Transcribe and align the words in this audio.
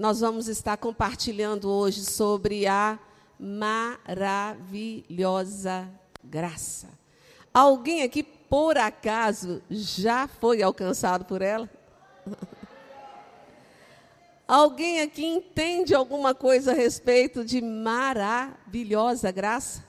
nós 0.00 0.18
vamos 0.20 0.48
estar 0.48 0.76
compartilhando 0.78 1.68
hoje 1.68 2.06
sobre 2.06 2.66
a 2.66 2.98
maravilhosa 3.38 5.86
graça. 6.24 6.88
Alguém 7.52 8.02
aqui, 8.02 8.22
por 8.22 8.78
acaso, 8.78 9.60
já 9.68 10.26
foi 10.26 10.62
alcançado 10.62 11.26
por 11.26 11.42
ela? 11.42 11.68
Alguém 14.48 15.02
aqui 15.02 15.22
entende 15.22 15.94
alguma 15.94 16.34
coisa 16.34 16.70
a 16.70 16.74
respeito 16.74 17.44
de 17.44 17.60
maravilhosa 17.60 19.30
graça? 19.30 19.84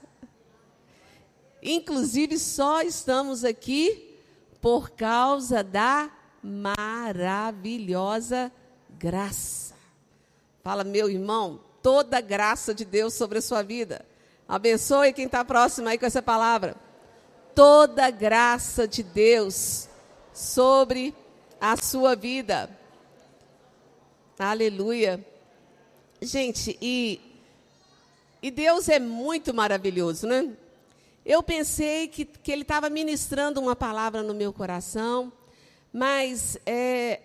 Inclusive, 1.64 2.38
só 2.38 2.82
estamos 2.82 3.46
aqui 3.46 4.20
por 4.60 4.90
causa 4.90 5.64
da 5.64 6.12
maravilhosa 6.44 8.52
graça. 9.00 9.71
Fala, 10.64 10.84
meu 10.84 11.10
irmão, 11.10 11.60
toda 11.82 12.18
a 12.18 12.22
graça 12.22 12.74
de 12.74 12.86
Deus 12.86 13.14
sobre 13.14 13.40
a 13.40 13.42
sua 13.42 13.64
vida. 13.64 14.06
Abençoe 14.48 15.14
quem 15.14 15.26
está 15.26 15.44
próximo 15.44 15.88
aí 15.88 15.98
com 15.98 16.06
essa 16.06 16.22
palavra. 16.22 16.76
Toda 17.56 18.06
a 18.06 18.12
graça 18.12 18.88
de 18.88 19.02
Deus 19.02 19.90
sobre 20.34 21.16
a 21.60 21.76
sua 21.78 22.16
vida. 22.16 22.70
Aleluia. 24.38 25.26
Gente, 26.22 26.78
e, 26.82 27.20
e 28.42 28.52
Deus 28.52 28.88
é 28.90 29.00
muito 29.00 29.54
maravilhoso, 29.54 30.28
né? 30.28 30.52
Eu 31.26 31.42
pensei 31.42 32.08
que, 32.08 32.26
que 32.26 32.52
Ele 32.52 32.64
estava 32.64 32.90
ministrando 32.90 33.60
uma 33.60 33.76
palavra 33.76 34.24
no 34.24 34.34
meu 34.34 34.52
coração, 34.52 35.32
mas 35.94 36.58
é, 36.66 37.22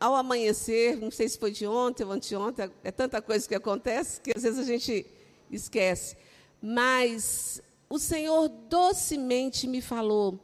ao 0.00 0.14
amanhecer, 0.14 0.96
não 0.96 1.10
sei 1.10 1.28
se 1.28 1.38
foi 1.38 1.50
de 1.50 1.66
ontem 1.66 2.04
ou 2.04 2.12
anteontem, 2.12 2.70
é 2.84 2.90
tanta 2.90 3.20
coisa 3.20 3.48
que 3.48 3.54
acontece 3.54 4.20
que 4.20 4.32
às 4.34 4.42
vezes 4.42 4.58
a 4.58 4.64
gente 4.64 5.06
esquece. 5.50 6.16
Mas 6.62 7.60
o 7.88 7.98
Senhor 7.98 8.48
docemente 8.48 9.66
me 9.66 9.80
falou, 9.80 10.38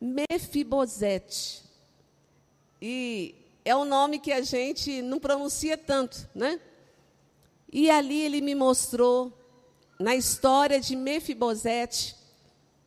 Mefibosete. 0.00 1.62
E 2.80 3.34
é 3.64 3.74
um 3.76 3.84
nome 3.84 4.18
que 4.18 4.32
a 4.32 4.40
gente 4.40 5.02
não 5.02 5.18
pronuncia 5.18 5.76
tanto, 5.76 6.28
né? 6.34 6.60
E 7.72 7.90
ali 7.90 8.22
ele 8.22 8.40
me 8.40 8.54
mostrou, 8.54 9.32
na 9.98 10.14
história 10.14 10.80
de 10.80 10.96
Mefibosete, 10.96 12.16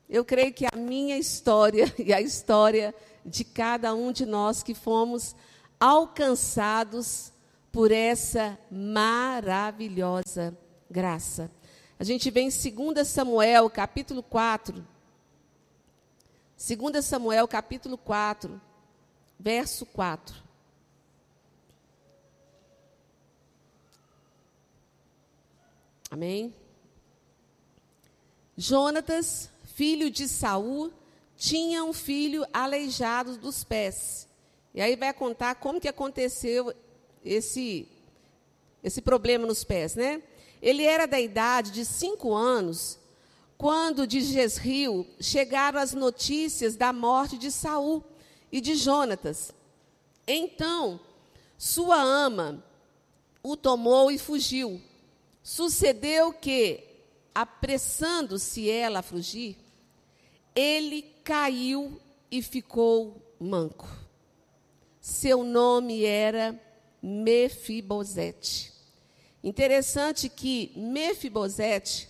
eu 0.09 0.25
creio 0.25 0.53
que 0.53 0.65
a 0.65 0.75
minha 0.75 1.17
história 1.17 1.93
e 1.99 2.13
a 2.13 2.21
história 2.21 2.95
de 3.25 3.43
cada 3.43 3.93
um 3.93 4.11
de 4.11 4.25
nós 4.25 4.63
que 4.63 4.73
fomos 4.73 5.35
alcançados 5.81 7.33
por 7.71 7.91
essa 7.91 8.55
maravilhosa 8.69 10.55
graça. 10.87 11.49
A 11.97 12.03
gente 12.03 12.29
vê 12.29 12.41
em 12.41 12.49
2 12.49 13.07
Samuel, 13.07 13.67
capítulo 13.67 14.21
4. 14.21 14.85
2 16.55 17.03
Samuel, 17.03 17.47
capítulo 17.47 17.97
4, 17.97 18.61
verso 19.39 19.83
4. 19.87 20.35
Amém? 26.11 26.53
Jonatas, 28.55 29.49
filho 29.63 30.11
de 30.11 30.27
Saul, 30.27 30.93
tinha 31.35 31.83
um 31.83 31.93
filho 31.93 32.45
aleijado 32.53 33.37
dos 33.37 33.63
pés. 33.63 34.29
E 34.73 34.81
aí 34.81 34.95
vai 34.95 35.13
contar 35.13 35.55
como 35.55 35.79
que 35.81 35.87
aconteceu 35.87 36.73
esse, 37.23 37.87
esse 38.83 39.01
problema 39.01 39.45
nos 39.45 39.63
pés, 39.63 39.95
né? 39.95 40.21
Ele 40.61 40.83
era 40.83 41.05
da 41.05 41.19
idade 41.19 41.71
de 41.71 41.85
cinco 41.85 42.33
anos 42.33 42.99
quando 43.57 44.07
de 44.07 44.21
Jezreel 44.21 45.05
chegaram 45.19 45.79
as 45.79 45.93
notícias 45.93 46.75
da 46.75 46.91
morte 46.91 47.37
de 47.37 47.51
Saul 47.51 48.03
e 48.51 48.59
de 48.59 48.75
Jonatas. 48.75 49.53
Então, 50.27 50.99
sua 51.57 52.01
ama 52.01 52.63
o 53.43 53.55
tomou 53.55 54.11
e 54.11 54.17
fugiu. 54.17 54.81
Sucedeu 55.43 56.33
que, 56.33 56.83
apressando-se 57.35 58.69
ela 58.69 58.99
a 58.99 59.03
fugir, 59.03 59.57
ele 60.55 61.03
caiu 61.23 61.99
e 62.31 62.41
ficou 62.41 63.21
manco. 63.39 63.87
Seu 65.11 65.43
nome 65.43 66.05
era 66.05 66.57
Mefibosete. 67.03 68.71
Interessante 69.43 70.29
que 70.29 70.71
Mefibosete, 70.73 72.07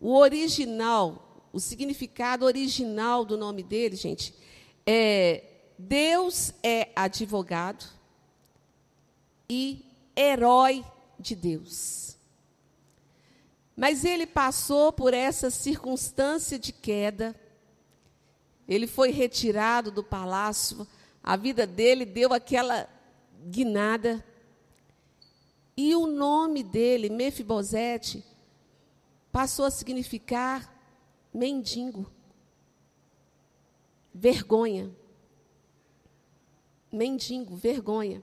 o 0.00 0.16
original, 0.16 1.46
o 1.52 1.60
significado 1.60 2.46
original 2.46 3.22
do 3.22 3.36
nome 3.36 3.62
dele, 3.62 3.96
gente, 3.96 4.34
é 4.86 5.44
Deus 5.78 6.54
é 6.62 6.88
advogado 6.96 7.84
e 9.46 9.84
herói 10.16 10.82
de 11.20 11.36
Deus. 11.36 12.16
Mas 13.76 14.06
ele 14.06 14.26
passou 14.26 14.90
por 14.90 15.12
essa 15.12 15.50
circunstância 15.50 16.58
de 16.58 16.72
queda, 16.72 17.38
ele 18.66 18.86
foi 18.86 19.10
retirado 19.10 19.90
do 19.90 20.02
palácio 20.02 20.88
a 21.26 21.34
vida 21.34 21.66
dele 21.66 22.04
deu 22.04 22.32
aquela 22.32 22.88
guinada. 23.48 24.24
E 25.76 25.92
o 25.96 26.06
nome 26.06 26.62
dele, 26.62 27.10
Mefibosete, 27.10 28.24
passou 29.32 29.64
a 29.64 29.70
significar 29.72 30.72
mendigo. 31.34 32.08
Vergonha. 34.14 34.88
Mendigo, 36.92 37.56
vergonha. 37.56 38.22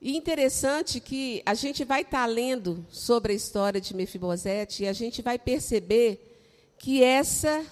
E 0.00 0.16
interessante 0.16 0.98
que 0.98 1.42
a 1.44 1.52
gente 1.52 1.84
vai 1.84 2.00
estar 2.00 2.20
tá 2.20 2.26
lendo 2.26 2.86
sobre 2.88 3.34
a 3.34 3.36
história 3.36 3.82
de 3.82 3.94
Mefibosete 3.94 4.84
e 4.84 4.88
a 4.88 4.94
gente 4.94 5.20
vai 5.20 5.38
perceber 5.38 6.74
que 6.78 7.02
essa 7.02 7.64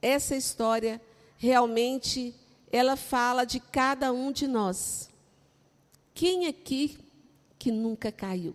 essa 0.00 0.36
história 0.36 1.00
realmente 1.38 2.34
ela 2.76 2.96
fala 2.96 3.44
de 3.44 3.58
cada 3.58 4.12
um 4.12 4.30
de 4.30 4.46
nós. 4.46 5.10
Quem 6.14 6.46
aqui 6.46 6.98
que 7.58 7.70
nunca 7.70 8.12
caiu? 8.12 8.54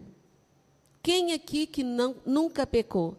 Quem 1.04 1.34
aqui 1.34 1.66
que 1.66 1.84
não, 1.84 2.16
nunca 2.26 2.66
pecou? 2.66 3.18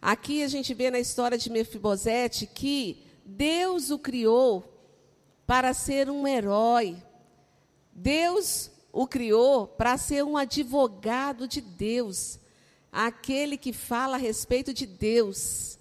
Aqui 0.00 0.42
a 0.42 0.48
gente 0.48 0.74
vê 0.74 0.90
na 0.90 0.98
história 0.98 1.38
de 1.38 1.48
Mefibosete 1.48 2.46
que 2.46 3.06
Deus 3.24 3.90
o 3.90 3.98
criou 3.98 4.64
para 5.46 5.72
ser 5.72 6.10
um 6.10 6.26
herói. 6.26 6.96
Deus 7.92 8.70
o 8.92 9.06
criou 9.06 9.66
para 9.66 9.96
ser 9.96 10.24
um 10.24 10.36
advogado 10.36 11.46
de 11.46 11.60
Deus, 11.60 12.38
aquele 12.90 13.56
que 13.56 13.72
fala 13.72 14.16
a 14.16 14.18
respeito 14.18 14.74
de 14.74 14.86
Deus. 14.86 15.78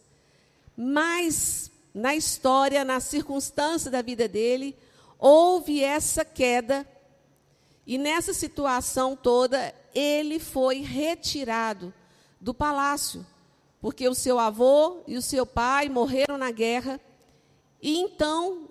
Mas 0.75 1.71
na 1.93 2.15
história, 2.15 2.85
na 2.85 2.99
circunstância 2.99 3.91
da 3.91 4.01
vida 4.01 4.27
dele, 4.27 4.77
houve 5.19 5.83
essa 5.83 6.23
queda. 6.23 6.87
E 7.85 7.97
nessa 7.97 8.33
situação 8.33 9.15
toda, 9.15 9.73
ele 9.93 10.39
foi 10.39 10.81
retirado 10.81 11.93
do 12.39 12.53
palácio, 12.53 13.25
porque 13.79 14.07
o 14.07 14.15
seu 14.15 14.39
avô 14.39 15.01
e 15.07 15.17
o 15.17 15.21
seu 15.21 15.45
pai 15.45 15.89
morreram 15.89 16.37
na 16.37 16.51
guerra. 16.51 16.99
E 17.81 17.99
então 17.99 18.69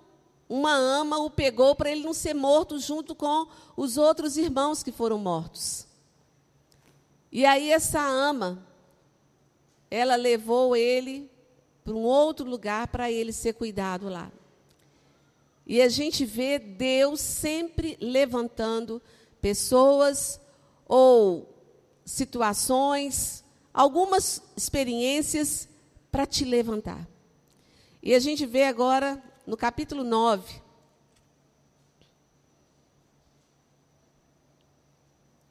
uma 0.49 0.73
ama 0.73 1.17
o 1.17 1.29
pegou 1.29 1.73
para 1.73 1.89
ele 1.89 2.03
não 2.03 2.13
ser 2.13 2.33
morto 2.33 2.77
junto 2.77 3.15
com 3.15 3.47
os 3.77 3.95
outros 3.97 4.35
irmãos 4.35 4.83
que 4.83 4.91
foram 4.91 5.17
mortos. 5.17 5.87
E 7.31 7.45
aí 7.45 7.71
essa 7.71 8.01
ama, 8.01 8.67
ela 9.89 10.17
levou 10.17 10.75
ele 10.75 11.30
para 11.83 11.93
um 11.93 12.03
outro 12.03 12.47
lugar 12.47 12.87
para 12.87 13.11
ele 13.11 13.33
ser 13.33 13.53
cuidado 13.53 14.07
lá. 14.07 14.31
E 15.65 15.81
a 15.81 15.89
gente 15.89 16.25
vê 16.25 16.59
Deus 16.59 17.21
sempre 17.21 17.97
levantando 18.01 19.01
pessoas 19.39 20.39
ou 20.85 21.47
situações, 22.05 23.43
algumas 23.73 24.41
experiências 24.55 25.67
para 26.11 26.25
te 26.25 26.43
levantar. 26.43 27.07
E 28.03 28.13
a 28.13 28.19
gente 28.19 28.45
vê 28.45 28.65
agora 28.65 29.21
no 29.45 29.55
capítulo 29.55 30.03
9. 30.03 30.61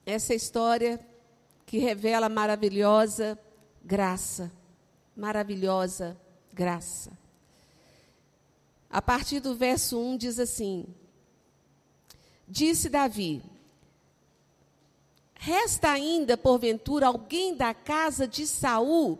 Essa 0.04 0.34
história 0.34 1.00
que 1.64 1.78
revela 1.78 2.28
maravilhosa 2.28 3.38
graça 3.82 4.59
maravilhosa 5.20 6.16
graça. 6.50 7.12
a 8.88 9.02
partir 9.02 9.38
do 9.38 9.54
verso 9.54 10.00
1, 10.00 10.16
diz 10.16 10.38
assim: 10.38 10.86
Disse 12.48 12.88
Davi: 12.88 13.42
Resta 15.34 15.90
ainda, 15.90 16.38
porventura, 16.38 17.06
alguém 17.06 17.54
da 17.54 17.74
casa 17.74 18.26
de 18.26 18.46
Saul, 18.46 19.18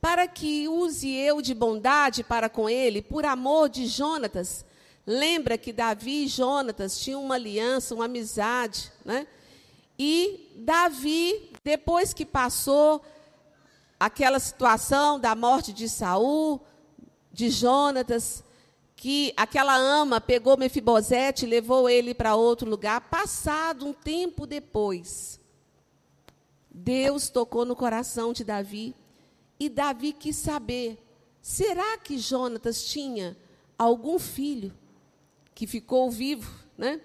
para 0.00 0.26
que 0.26 0.66
use 0.66 1.08
eu 1.14 1.40
de 1.40 1.54
bondade 1.54 2.24
para 2.24 2.48
com 2.48 2.68
ele, 2.68 3.00
por 3.00 3.24
amor 3.24 3.68
de 3.68 3.86
Jonatas. 3.86 4.66
Lembra 5.06 5.56
que 5.56 5.72
Davi 5.72 6.24
e 6.24 6.28
Jonatas 6.28 6.98
tinham 6.98 7.22
uma 7.22 7.36
aliança, 7.36 7.94
uma 7.94 8.06
amizade, 8.06 8.92
né? 9.04 9.28
E 9.96 10.50
Davi, 10.56 11.52
depois 11.62 12.12
que 12.12 12.26
passou 12.26 13.00
aquela 13.98 14.38
situação 14.38 15.18
da 15.18 15.34
morte 15.34 15.72
de 15.72 15.88
Saul, 15.88 16.60
de 17.32 17.50
Jonatas, 17.50 18.44
que 18.94 19.32
aquela 19.36 19.76
ama 19.76 20.20
pegou 20.20 20.56
Mefibosete 20.56 21.44
e 21.44 21.48
levou 21.48 21.88
ele 21.88 22.14
para 22.14 22.34
outro 22.34 22.68
lugar, 22.68 23.00
passado 23.02 23.86
um 23.86 23.92
tempo 23.92 24.46
depois, 24.46 25.38
Deus 26.70 27.28
tocou 27.28 27.64
no 27.64 27.76
coração 27.76 28.32
de 28.32 28.44
Davi 28.44 28.94
e 29.58 29.68
Davi 29.68 30.12
quis 30.12 30.36
saber: 30.36 30.98
será 31.40 31.96
que 31.98 32.18
Jonatas 32.18 32.84
tinha 32.84 33.36
algum 33.78 34.18
filho 34.18 34.72
que 35.54 35.66
ficou 35.66 36.10
vivo, 36.10 36.52
né? 36.76 37.00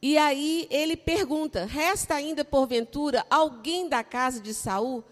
E 0.00 0.16
aí 0.16 0.66
ele 0.70 0.96
pergunta: 0.96 1.66
resta 1.66 2.14
ainda 2.14 2.44
porventura 2.44 3.26
alguém 3.28 3.88
da 3.88 4.02
casa 4.02 4.40
de 4.40 4.54
Saul 4.54 5.04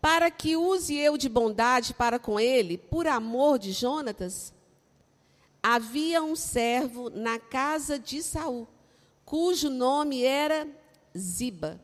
para 0.00 0.30
que 0.30 0.56
use 0.56 0.96
eu 0.96 1.16
de 1.16 1.28
bondade 1.28 1.92
para 1.94 2.18
com 2.18 2.38
ele, 2.38 2.78
por 2.78 3.06
amor 3.06 3.58
de 3.58 3.72
Jonatas? 3.72 4.52
Havia 5.62 6.22
um 6.22 6.36
servo 6.36 7.10
na 7.10 7.38
casa 7.38 7.98
de 7.98 8.22
Saul, 8.22 8.68
cujo 9.24 9.68
nome 9.68 10.22
era 10.22 10.68
Ziba. 11.16 11.80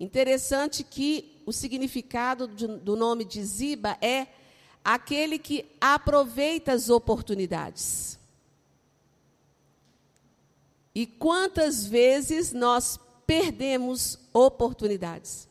Interessante 0.00 0.82
que 0.82 1.40
o 1.44 1.52
significado 1.52 2.46
do 2.46 2.96
nome 2.96 3.24
de 3.24 3.44
Ziba 3.44 3.96
é 4.00 4.26
aquele 4.84 5.38
que 5.38 5.66
aproveita 5.80 6.72
as 6.72 6.88
oportunidades. 6.88 8.18
E 10.94 11.06
quantas 11.06 11.86
vezes 11.86 12.52
nós 12.52 12.98
perdemos 13.26 14.18
oportunidades? 14.32 15.48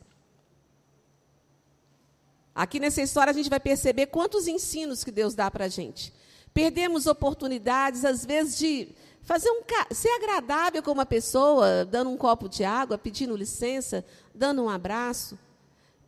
Aqui 2.54 2.78
nessa 2.78 3.00
história 3.00 3.30
a 3.30 3.34
gente 3.34 3.48
vai 3.48 3.60
perceber 3.60 4.06
quantos 4.06 4.46
ensinos 4.46 5.02
que 5.02 5.10
Deus 5.10 5.34
dá 5.34 5.50
para 5.50 5.64
a 5.64 5.68
gente. 5.68 6.12
Perdemos 6.52 7.06
oportunidades, 7.06 8.04
às 8.04 8.26
vezes, 8.26 8.58
de 8.58 8.88
fazer 9.22 9.50
um 9.50 9.62
ser 9.94 10.10
agradável 10.10 10.82
com 10.82 10.92
uma 10.92 11.06
pessoa, 11.06 11.86
dando 11.86 12.10
um 12.10 12.16
copo 12.16 12.48
de 12.48 12.62
água, 12.62 12.98
pedindo 12.98 13.34
licença, 13.34 14.04
dando 14.34 14.62
um 14.62 14.68
abraço. 14.68 15.38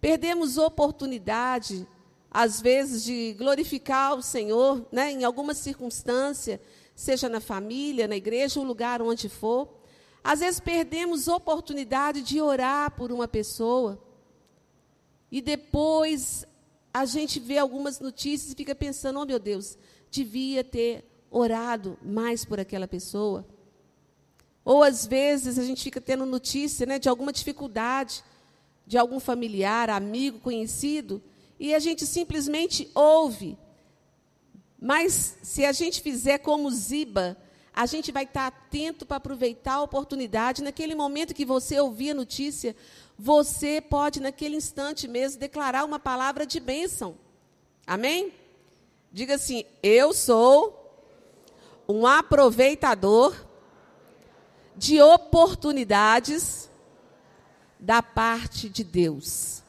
Perdemos 0.03 0.59
oportunidade, 0.59 1.87
às 2.31 2.61
vezes, 2.61 3.03
de 3.03 3.35
glorificar 3.39 4.15
o 4.15 4.23
Senhor, 4.23 4.85
né, 4.93 5.13
em 5.13 5.25
alguma 5.25 5.55
circunstância, 5.55 6.61
seja 6.95 7.27
na 7.27 7.41
família, 7.41 8.07
na 8.07 8.17
igreja, 8.17 8.61
o 8.61 8.65
lugar 8.65 9.01
onde 9.01 9.31
for. 9.31 9.67
Às 10.23 10.41
vezes 10.41 10.61
perdemos 10.61 11.27
oportunidade 11.27 12.21
de 12.21 12.41
orar 12.41 12.91
por 12.91 13.11
uma 13.13 13.27
pessoa. 13.27 13.99
E 15.35 15.43
depois 15.43 16.47
a 16.93 17.05
gente 17.05 17.41
vê 17.41 17.59
algumas 17.59 17.99
notícias 17.99 18.53
e 18.53 18.55
fica 18.55 18.73
pensando: 18.73 19.19
oh 19.19 19.27
meu 19.27 19.41
Deus, 19.41 19.77
devia 20.09 20.63
ter 20.63 21.05
orado 21.29 21.99
mais 22.01 22.45
por 22.45 22.61
aquela 22.61 22.87
pessoa. 22.87 23.45
Ou 24.65 24.85
às 24.85 25.05
vezes 25.05 25.59
a 25.59 25.65
gente 25.65 25.83
fica 25.83 26.01
tendo 26.01 26.25
notícia 26.25 26.87
né, 26.87 27.01
de 27.01 27.09
alguma 27.09 27.33
dificuldade 27.33 28.23
de 28.87 28.97
algum 28.97 29.19
familiar, 29.19 29.91
amigo, 29.91 30.39
conhecido, 30.39 31.21
e 31.59 31.75
a 31.75 31.81
gente 31.81 32.07
simplesmente 32.07 32.89
ouve, 32.95 33.59
mas 34.81 35.37
se 35.43 35.65
a 35.65 35.73
gente 35.73 36.01
fizer 36.01 36.39
como 36.39 36.71
Ziba, 36.71 37.37
a 37.75 37.87
gente 37.87 38.13
vai 38.13 38.23
estar 38.23 38.47
atento 38.47 39.05
para 39.05 39.17
aproveitar 39.17 39.75
a 39.75 39.83
oportunidade. 39.83 40.63
Naquele 40.63 40.95
momento 40.95 41.35
que 41.35 41.45
você 41.45 41.81
ouvir 41.81 42.11
a 42.11 42.15
notícia, 42.15 42.77
você 43.19 43.81
pode, 43.81 44.21
naquele 44.21 44.57
instante 44.57 45.07
mesmo, 45.07 45.39
declarar 45.39 45.85
uma 45.85 45.99
palavra 45.99 46.47
de 46.47 46.59
bênção. 46.59 47.17
Amém? 47.87 48.33
Diga 49.13 49.35
assim: 49.35 49.65
Eu 49.83 50.13
sou 50.13 50.81
um 51.89 52.07
aproveitador 52.07 53.35
de 54.77 55.01
oportunidades 55.01 56.69
da 57.79 58.03
parte 58.03 58.69
de 58.69 58.83
Deus. 58.83 59.63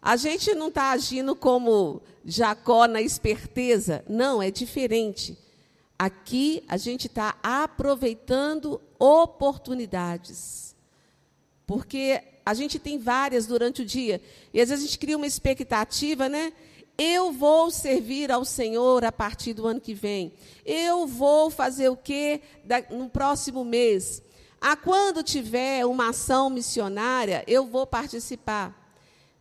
A 0.00 0.16
gente 0.16 0.54
não 0.54 0.68
está 0.68 0.90
agindo 0.90 1.34
como 1.34 2.00
Jacó 2.24 2.86
na 2.86 3.02
esperteza. 3.02 4.04
Não, 4.08 4.40
é 4.42 4.50
diferente. 4.50 5.36
Aqui 5.98 6.62
a 6.68 6.76
gente 6.76 7.08
está 7.08 7.36
aproveitando 7.42 8.80
oportunidades. 8.98 10.67
Porque 11.68 12.18
a 12.46 12.54
gente 12.54 12.78
tem 12.78 12.98
várias 12.98 13.46
durante 13.46 13.82
o 13.82 13.84
dia. 13.84 14.22
E 14.54 14.60
às 14.60 14.70
vezes 14.70 14.82
a 14.82 14.86
gente 14.86 14.98
cria 14.98 15.18
uma 15.18 15.26
expectativa, 15.26 16.26
né? 16.26 16.50
Eu 16.96 17.30
vou 17.30 17.70
servir 17.70 18.32
ao 18.32 18.42
Senhor 18.42 19.04
a 19.04 19.12
partir 19.12 19.52
do 19.52 19.66
ano 19.66 19.78
que 19.78 19.92
vem. 19.92 20.32
Eu 20.64 21.06
vou 21.06 21.50
fazer 21.50 21.90
o 21.90 21.96
quê 21.96 22.40
no 22.90 23.10
próximo 23.10 23.66
mês? 23.66 24.22
Ah, 24.58 24.76
quando 24.76 25.22
tiver 25.22 25.84
uma 25.84 26.08
ação 26.08 26.48
missionária, 26.48 27.44
eu 27.46 27.66
vou 27.66 27.86
participar. 27.86 28.74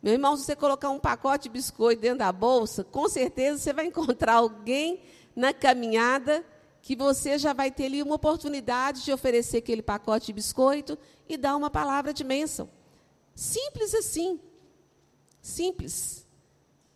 Meu 0.04 0.12
irmão, 0.12 0.36
se 0.36 0.44
você 0.44 0.56
colocar 0.56 0.90
um 0.90 1.00
pacote 1.00 1.44
de 1.44 1.50
biscoito 1.50 2.02
dentro 2.02 2.20
da 2.20 2.32
bolsa, 2.34 2.84
com 2.84 3.08
certeza 3.08 3.58
você 3.58 3.72
vai 3.72 3.86
encontrar 3.88 4.34
alguém 4.34 5.00
na 5.34 5.54
caminhada 5.54 6.46
que 6.88 6.96
você 6.96 7.38
já 7.38 7.52
vai 7.52 7.70
ter 7.70 7.88
ali 7.88 8.02
uma 8.02 8.16
oportunidade 8.16 9.04
de 9.04 9.12
oferecer 9.12 9.58
aquele 9.58 9.82
pacote 9.82 10.28
de 10.28 10.32
biscoito 10.32 10.98
e 11.28 11.36
dar 11.36 11.58
uma 11.58 11.70
palavra 11.70 12.14
de 12.14 12.24
bênção. 12.24 12.70
Simples 13.36 13.94
assim. 13.94 14.40
Simples. 15.42 16.26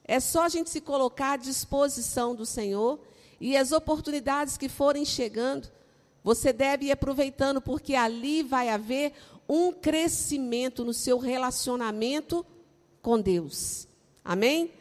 É 0.06 0.18
só 0.22 0.44
a 0.44 0.48
gente 0.48 0.70
se 0.70 0.80
colocar 0.80 1.34
à 1.34 1.36
disposição 1.36 2.34
do 2.34 2.46
Senhor 2.46 3.02
e 3.38 3.58
as 3.58 3.74
oportunidades 3.74 4.56
que 4.56 4.70
forem 4.70 5.04
chegando, 5.04 5.70
você 6.24 6.54
deve 6.54 6.86
ir 6.86 6.94
aproveitando, 6.94 7.60
porque 7.60 7.94
ali 7.94 8.44
vai 8.44 8.70
haver 8.70 9.12
um 9.46 9.74
crescimento 9.74 10.86
no 10.86 10.94
seu 10.94 11.18
relacionamento 11.18 12.46
com 13.02 13.20
Deus. 13.20 13.90
Amém? 14.24 14.72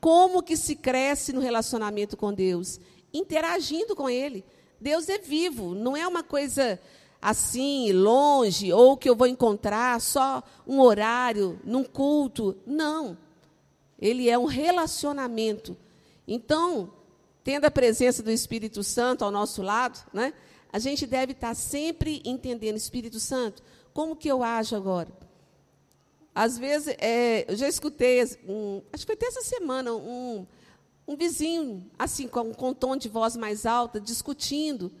Como 0.00 0.42
que 0.42 0.56
se 0.56 0.74
cresce 0.74 1.32
no 1.32 1.40
relacionamento 1.40 2.16
com 2.16 2.34
Deus? 2.34 2.80
Interagindo 3.16 3.96
com 3.96 4.08
Ele. 4.08 4.44
Deus 4.80 5.08
é 5.08 5.18
vivo, 5.18 5.74
não 5.74 5.96
é 5.96 6.06
uma 6.06 6.22
coisa 6.22 6.78
assim, 7.20 7.92
longe, 7.92 8.72
ou 8.72 8.96
que 8.96 9.08
eu 9.08 9.16
vou 9.16 9.26
encontrar 9.26 10.00
só 10.00 10.42
um 10.66 10.80
horário, 10.80 11.58
num 11.64 11.82
culto. 11.82 12.56
Não. 12.66 13.16
Ele 13.98 14.28
é 14.28 14.38
um 14.38 14.44
relacionamento. 14.44 15.76
Então, 16.28 16.92
tendo 17.42 17.64
a 17.64 17.70
presença 17.70 18.22
do 18.22 18.30
Espírito 18.30 18.82
Santo 18.82 19.24
ao 19.24 19.30
nosso 19.30 19.62
lado, 19.62 20.04
né, 20.12 20.34
a 20.72 20.78
gente 20.78 21.06
deve 21.06 21.32
estar 21.32 21.54
sempre 21.54 22.20
entendendo, 22.24 22.76
Espírito 22.76 23.18
Santo, 23.18 23.62
como 23.94 24.14
que 24.14 24.28
eu 24.28 24.42
ajo 24.42 24.76
agora? 24.76 25.08
Às 26.34 26.58
vezes, 26.58 26.94
é, 26.98 27.50
eu 27.50 27.56
já 27.56 27.66
escutei, 27.66 28.22
um, 28.46 28.82
acho 28.92 29.06
que 29.06 29.06
foi 29.06 29.14
até 29.14 29.26
essa 29.26 29.42
semana, 29.42 29.94
um, 29.94 30.46
um 31.06 31.16
vizinho, 31.16 31.88
assim, 31.98 32.26
com, 32.26 32.52
com 32.52 32.70
um 32.70 32.74
tom 32.74 32.96
de 32.96 33.08
voz 33.08 33.36
mais 33.36 33.64
alta, 33.64 34.00
discutindo. 34.00 34.92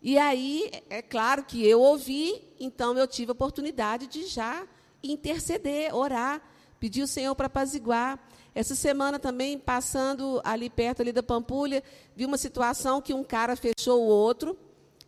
E 0.00 0.16
aí, 0.16 0.70
é 0.88 1.02
claro 1.02 1.44
que 1.44 1.66
eu 1.66 1.80
ouvi, 1.80 2.40
então 2.60 2.96
eu 2.96 3.06
tive 3.06 3.30
a 3.30 3.32
oportunidade 3.32 4.06
de 4.06 4.26
já 4.26 4.66
interceder, 5.02 5.94
orar, 5.94 6.40
pedir 6.78 7.02
o 7.02 7.08
Senhor 7.08 7.34
para 7.34 7.46
apaziguar. 7.46 8.18
Essa 8.54 8.74
semana 8.74 9.18
também, 9.18 9.58
passando 9.58 10.40
ali 10.44 10.70
perto 10.70 11.02
ali 11.02 11.12
da 11.12 11.22
Pampulha, 11.22 11.82
vi 12.14 12.24
uma 12.24 12.38
situação 12.38 13.00
que 13.00 13.12
um 13.12 13.24
cara 13.24 13.56
fechou 13.56 14.02
o 14.02 14.06
outro, 14.06 14.56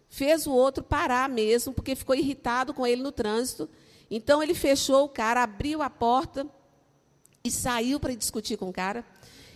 fez 0.08 0.46
o 0.46 0.52
outro 0.52 0.82
parar 0.82 1.28
mesmo, 1.28 1.72
porque 1.72 1.94
ficou 1.94 2.14
irritado 2.14 2.74
com 2.74 2.86
ele 2.86 3.02
no 3.02 3.12
trânsito. 3.12 3.68
Então 4.10 4.42
ele 4.42 4.54
fechou 4.54 5.04
o 5.04 5.08
cara, 5.08 5.44
abriu 5.44 5.82
a 5.82 5.88
porta 5.88 6.46
e 7.44 7.50
saiu 7.50 8.00
para 8.00 8.14
discutir 8.14 8.56
com 8.56 8.68
o 8.68 8.72
cara. 8.72 9.04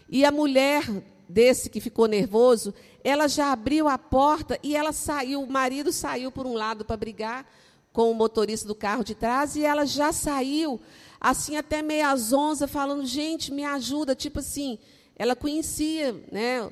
E 0.08 0.24
a 0.24 0.30
mulher 0.30 0.84
desse 1.28 1.70
que 1.70 1.80
ficou 1.80 2.06
nervoso, 2.06 2.74
ela 3.02 3.28
já 3.28 3.52
abriu 3.52 3.88
a 3.88 3.98
porta 3.98 4.58
e 4.62 4.76
ela 4.76 4.92
saiu, 4.92 5.42
o 5.42 5.50
marido 5.50 5.92
saiu 5.92 6.30
por 6.30 6.46
um 6.46 6.54
lado 6.54 6.84
para 6.84 6.96
brigar 6.96 7.46
com 7.92 8.10
o 8.10 8.14
motorista 8.14 8.66
do 8.66 8.74
carro 8.74 9.04
de 9.04 9.14
trás 9.14 9.56
e 9.56 9.64
ela 9.64 9.86
já 9.86 10.12
saiu 10.12 10.80
assim 11.20 11.56
até 11.56 11.80
meia 11.80 12.10
às 12.10 12.32
onze 12.32 12.66
falando, 12.66 13.06
gente, 13.06 13.52
me 13.52 13.64
ajuda, 13.64 14.14
tipo 14.14 14.40
assim, 14.40 14.78
ela 15.16 15.34
conhecia 15.34 16.12
né, 16.30 16.70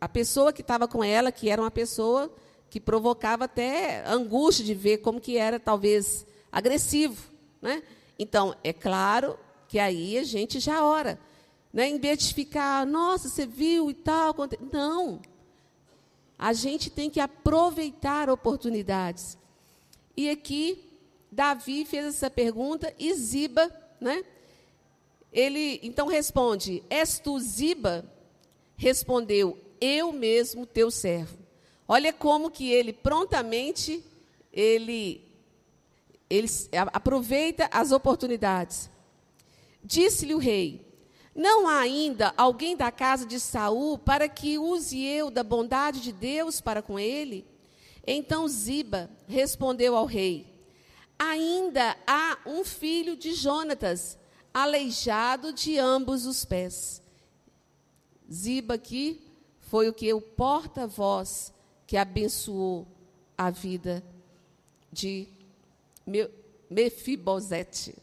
a 0.00 0.08
pessoa 0.08 0.52
que 0.52 0.60
estava 0.60 0.86
com 0.86 1.02
ela, 1.02 1.32
que 1.32 1.48
era 1.48 1.60
uma 1.60 1.70
pessoa 1.70 2.32
que 2.68 2.78
provocava 2.78 3.44
até 3.46 4.04
angústia 4.06 4.64
de 4.64 4.74
ver 4.74 4.98
como 4.98 5.20
que 5.20 5.36
era, 5.36 5.58
talvez, 5.58 6.24
agressivo. 6.52 7.30
Né? 7.60 7.82
Então, 8.18 8.54
é 8.62 8.72
claro 8.72 9.36
que 9.66 9.78
aí 9.78 10.18
a 10.18 10.22
gente 10.22 10.60
já 10.60 10.84
ora. 10.84 11.18
Né? 11.72 11.88
Em 11.88 11.98
vez 11.98 12.18
de 12.18 12.34
ficar, 12.34 12.86
nossa, 12.86 13.28
você 13.28 13.46
viu 13.46 13.90
e 13.90 13.94
tal. 13.94 14.34
Não. 14.72 15.20
A 16.38 16.52
gente 16.52 16.90
tem 16.90 17.10
que 17.10 17.20
aproveitar 17.20 18.30
oportunidades. 18.30 19.38
E 20.16 20.28
aqui, 20.28 20.82
Davi 21.30 21.84
fez 21.84 22.06
essa 22.06 22.30
pergunta 22.30 22.92
e 22.98 23.14
Ziba, 23.14 23.70
né? 24.00 24.24
Ele 25.32 25.78
então 25.82 26.08
responde: 26.08 26.82
És 26.90 27.18
tu 27.18 27.38
Ziba? 27.38 28.04
Respondeu: 28.76 29.56
Eu 29.80 30.12
mesmo, 30.12 30.66
teu 30.66 30.90
servo. 30.90 31.38
Olha 31.86 32.12
como 32.12 32.50
que 32.50 32.70
ele 32.70 32.92
prontamente 32.92 34.04
ele 34.52 35.24
ele 36.28 36.48
aproveita 36.92 37.68
as 37.72 37.92
oportunidades. 37.92 38.90
Disse-lhe 39.84 40.34
o 40.34 40.38
rei: 40.38 40.89
Não 41.34 41.68
há 41.68 41.80
ainda 41.80 42.34
alguém 42.36 42.76
da 42.76 42.90
casa 42.90 43.24
de 43.24 43.38
Saul 43.38 43.98
para 43.98 44.28
que 44.28 44.58
use 44.58 45.00
eu 45.02 45.30
da 45.30 45.44
bondade 45.44 46.00
de 46.00 46.12
Deus 46.12 46.60
para 46.60 46.82
com 46.82 46.98
ele? 46.98 47.46
Então 48.06 48.48
Ziba 48.48 49.08
respondeu 49.28 49.96
ao 49.96 50.06
rei: 50.06 50.46
Ainda 51.18 51.96
há 52.06 52.38
um 52.46 52.64
filho 52.64 53.16
de 53.16 53.32
Jonatas, 53.32 54.18
aleijado 54.52 55.52
de 55.52 55.78
ambos 55.78 56.26
os 56.26 56.44
pés. 56.44 57.00
Ziba 58.32 58.74
aqui 58.74 59.20
foi 59.60 59.88
o 59.88 59.94
que 59.94 60.12
o 60.12 60.20
porta-voz 60.20 61.52
que 61.86 61.96
abençoou 61.96 62.86
a 63.36 63.50
vida 63.50 64.02
de 64.92 65.28
Mefibosete. 66.68 67.94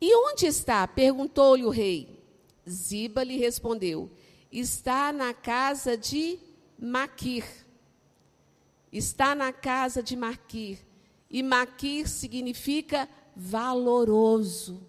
E 0.00 0.14
onde 0.16 0.46
está? 0.46 0.86
perguntou-lhe 0.88 1.64
o 1.64 1.70
rei. 1.70 2.20
Ziba 2.68 3.22
lhe 3.22 3.36
respondeu: 3.36 4.10
Está 4.50 5.12
na 5.12 5.34
casa 5.34 5.96
de 5.96 6.38
Maquir. 6.78 7.44
Está 8.92 9.34
na 9.34 9.52
casa 9.52 10.02
de 10.02 10.16
Maquir. 10.16 10.78
E 11.30 11.42
Maquir 11.42 12.08
significa 12.08 13.08
valoroso. 13.36 14.80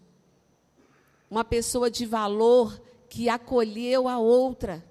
Uma 1.30 1.44
pessoa 1.44 1.90
de 1.90 2.06
valor 2.06 2.82
que 3.10 3.30
acolheu 3.30 4.08
a 4.08 4.18
outra. 4.18 4.84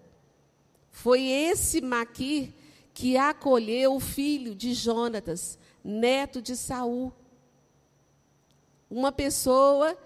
Foi 0.91 1.23
esse 1.23 1.81
Maquir 1.81 2.53
que 2.93 3.17
acolheu 3.17 3.95
o 3.95 4.01
filho 4.01 4.55
de 4.55 4.75
Jonatas, 4.75 5.59
neto 5.83 6.43
de 6.43 6.57
Saul. 6.57 7.13
Uma 8.91 9.11
pessoa 9.11 9.97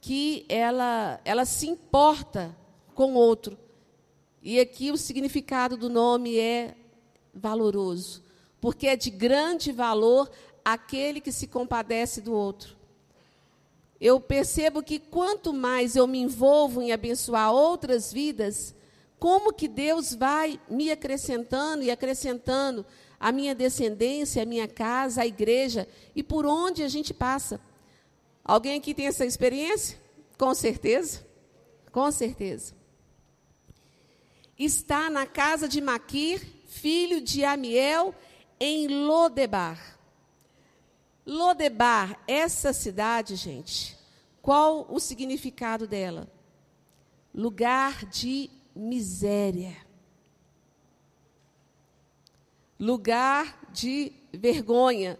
que 0.00 0.44
ela, 0.48 1.20
ela 1.24 1.44
se 1.44 1.66
importa 1.66 2.56
com 2.94 3.12
o 3.12 3.16
outro. 3.16 3.58
E 4.42 4.60
aqui 4.60 4.90
o 4.90 4.96
significado 4.96 5.76
do 5.76 5.88
nome 5.88 6.38
é 6.38 6.74
valoroso, 7.34 8.22
porque 8.60 8.86
é 8.86 8.96
de 8.96 9.10
grande 9.10 9.72
valor 9.72 10.30
aquele 10.64 11.20
que 11.20 11.32
se 11.32 11.46
compadece 11.46 12.20
do 12.20 12.32
outro. 12.32 12.76
Eu 14.00 14.20
percebo 14.20 14.82
que 14.82 14.98
quanto 14.98 15.52
mais 15.52 15.96
eu 15.96 16.06
me 16.06 16.18
envolvo 16.18 16.82
em 16.82 16.92
abençoar 16.92 17.52
outras 17.52 18.12
vidas, 18.12 18.74
como 19.18 19.52
que 19.52 19.66
Deus 19.66 20.14
vai 20.14 20.60
me 20.68 20.90
acrescentando 20.90 21.82
e 21.82 21.90
acrescentando 21.90 22.84
a 23.18 23.32
minha 23.32 23.54
descendência, 23.54 24.42
a 24.42 24.46
minha 24.46 24.68
casa, 24.68 25.22
a 25.22 25.26
igreja 25.26 25.88
e 26.14 26.22
por 26.22 26.44
onde 26.44 26.82
a 26.82 26.88
gente 26.88 27.14
passa. 27.14 27.60
Alguém 28.46 28.78
aqui 28.78 28.94
tem 28.94 29.08
essa 29.08 29.26
experiência? 29.26 29.98
Com 30.38 30.54
certeza. 30.54 31.26
Com 31.90 32.12
certeza. 32.12 32.76
Está 34.56 35.10
na 35.10 35.26
casa 35.26 35.68
de 35.68 35.80
Maquir, 35.80 36.40
filho 36.68 37.20
de 37.20 37.44
Amiel, 37.44 38.14
em 38.60 38.86
Lodebar. 38.86 39.98
Lodebar, 41.26 42.22
essa 42.28 42.72
cidade, 42.72 43.34
gente, 43.34 43.98
qual 44.40 44.86
o 44.88 45.00
significado 45.00 45.88
dela? 45.88 46.30
Lugar 47.34 48.06
de 48.06 48.48
miséria. 48.76 49.76
Lugar 52.78 53.58
de 53.72 54.12
vergonha. 54.32 55.18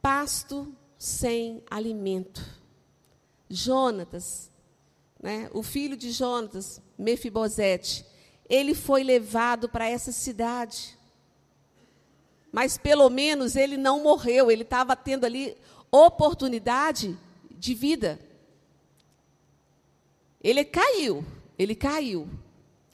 Pasto 0.00 0.76
sem 1.02 1.64
alimento. 1.68 2.40
Jonatas, 3.50 4.48
né, 5.20 5.50
o 5.52 5.60
filho 5.60 5.96
de 5.96 6.12
Jonatas, 6.12 6.80
Mefibosete, 6.96 8.06
ele 8.48 8.72
foi 8.72 9.02
levado 9.02 9.68
para 9.68 9.88
essa 9.88 10.12
cidade. 10.12 10.96
Mas 12.52 12.78
pelo 12.78 13.10
menos 13.10 13.56
ele 13.56 13.76
não 13.76 14.00
morreu, 14.00 14.48
ele 14.48 14.62
estava 14.62 14.94
tendo 14.94 15.24
ali 15.24 15.56
oportunidade 15.90 17.18
de 17.50 17.74
vida. 17.74 18.20
Ele 20.40 20.64
caiu, 20.64 21.24
ele 21.58 21.74
caiu. 21.74 22.30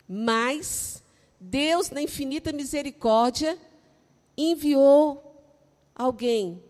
Mas 0.08 1.02
Deus, 1.38 1.90
na 1.90 2.00
infinita 2.00 2.54
misericórdia, 2.54 3.58
enviou 4.34 5.44
alguém 5.94 6.62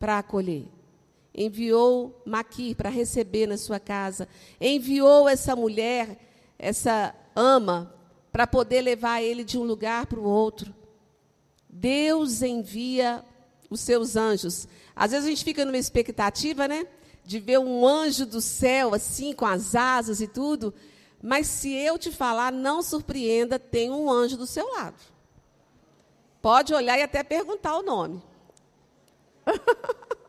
para 0.00 0.18
acolher. 0.18 0.66
Enviou 1.32 2.20
Maquir 2.26 2.74
para 2.74 2.88
receber 2.88 3.46
na 3.46 3.56
sua 3.56 3.78
casa. 3.78 4.26
Enviou 4.60 5.28
essa 5.28 5.54
mulher, 5.54 6.18
essa 6.58 7.14
ama, 7.36 7.94
para 8.32 8.46
poder 8.46 8.80
levar 8.80 9.22
ele 9.22 9.44
de 9.44 9.58
um 9.58 9.62
lugar 9.62 10.06
para 10.06 10.18
o 10.18 10.24
outro. 10.24 10.74
Deus 11.68 12.42
envia 12.42 13.22
os 13.68 13.80
seus 13.80 14.16
anjos. 14.16 14.66
Às 14.96 15.12
vezes 15.12 15.26
a 15.26 15.30
gente 15.30 15.44
fica 15.44 15.64
numa 15.64 15.78
expectativa, 15.78 16.66
né? 16.66 16.86
De 17.24 17.38
ver 17.38 17.58
um 17.58 17.86
anjo 17.86 18.26
do 18.26 18.40
céu, 18.40 18.94
assim, 18.94 19.32
com 19.32 19.46
as 19.46 19.74
asas 19.74 20.20
e 20.20 20.26
tudo. 20.26 20.74
Mas 21.22 21.46
se 21.46 21.72
eu 21.72 21.98
te 21.98 22.10
falar, 22.10 22.50
não 22.50 22.82
surpreenda, 22.82 23.58
tem 23.58 23.90
um 23.90 24.10
anjo 24.10 24.36
do 24.36 24.46
seu 24.46 24.68
lado. 24.72 24.96
Pode 26.42 26.72
olhar 26.74 26.98
e 26.98 27.02
até 27.02 27.22
perguntar 27.22 27.76
o 27.76 27.82
nome. 27.82 28.22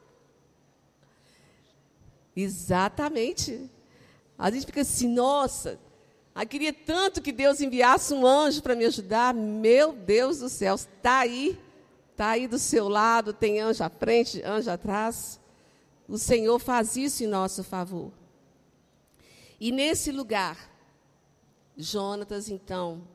Exatamente. 2.35 3.69
A 4.37 4.49
gente 4.49 4.65
fica 4.65 4.81
assim, 4.81 5.07
nossa, 5.07 5.79
eu 6.35 6.47
queria 6.47 6.73
tanto 6.73 7.21
que 7.21 7.31
Deus 7.31 7.61
enviasse 7.61 8.13
um 8.13 8.25
anjo 8.25 8.61
para 8.61 8.75
me 8.75 8.85
ajudar. 8.85 9.33
Meu 9.33 9.93
Deus 9.93 10.39
do 10.39 10.49
céu, 10.49 10.75
está 10.75 11.19
aí, 11.19 11.59
está 12.11 12.29
aí 12.29 12.47
do 12.47 12.57
seu 12.57 12.87
lado, 12.87 13.33
tem 13.33 13.59
anjo 13.59 13.83
à 13.83 13.89
frente, 13.89 14.41
anjo 14.43 14.71
atrás. 14.71 15.39
O 16.07 16.17
Senhor 16.17 16.57
faz 16.59 16.95
isso 16.95 17.23
em 17.23 17.27
nosso 17.27 17.63
favor. 17.63 18.11
E 19.59 19.71
nesse 19.71 20.11
lugar, 20.11 20.57
Jonatas, 21.77 22.49
então, 22.49 23.07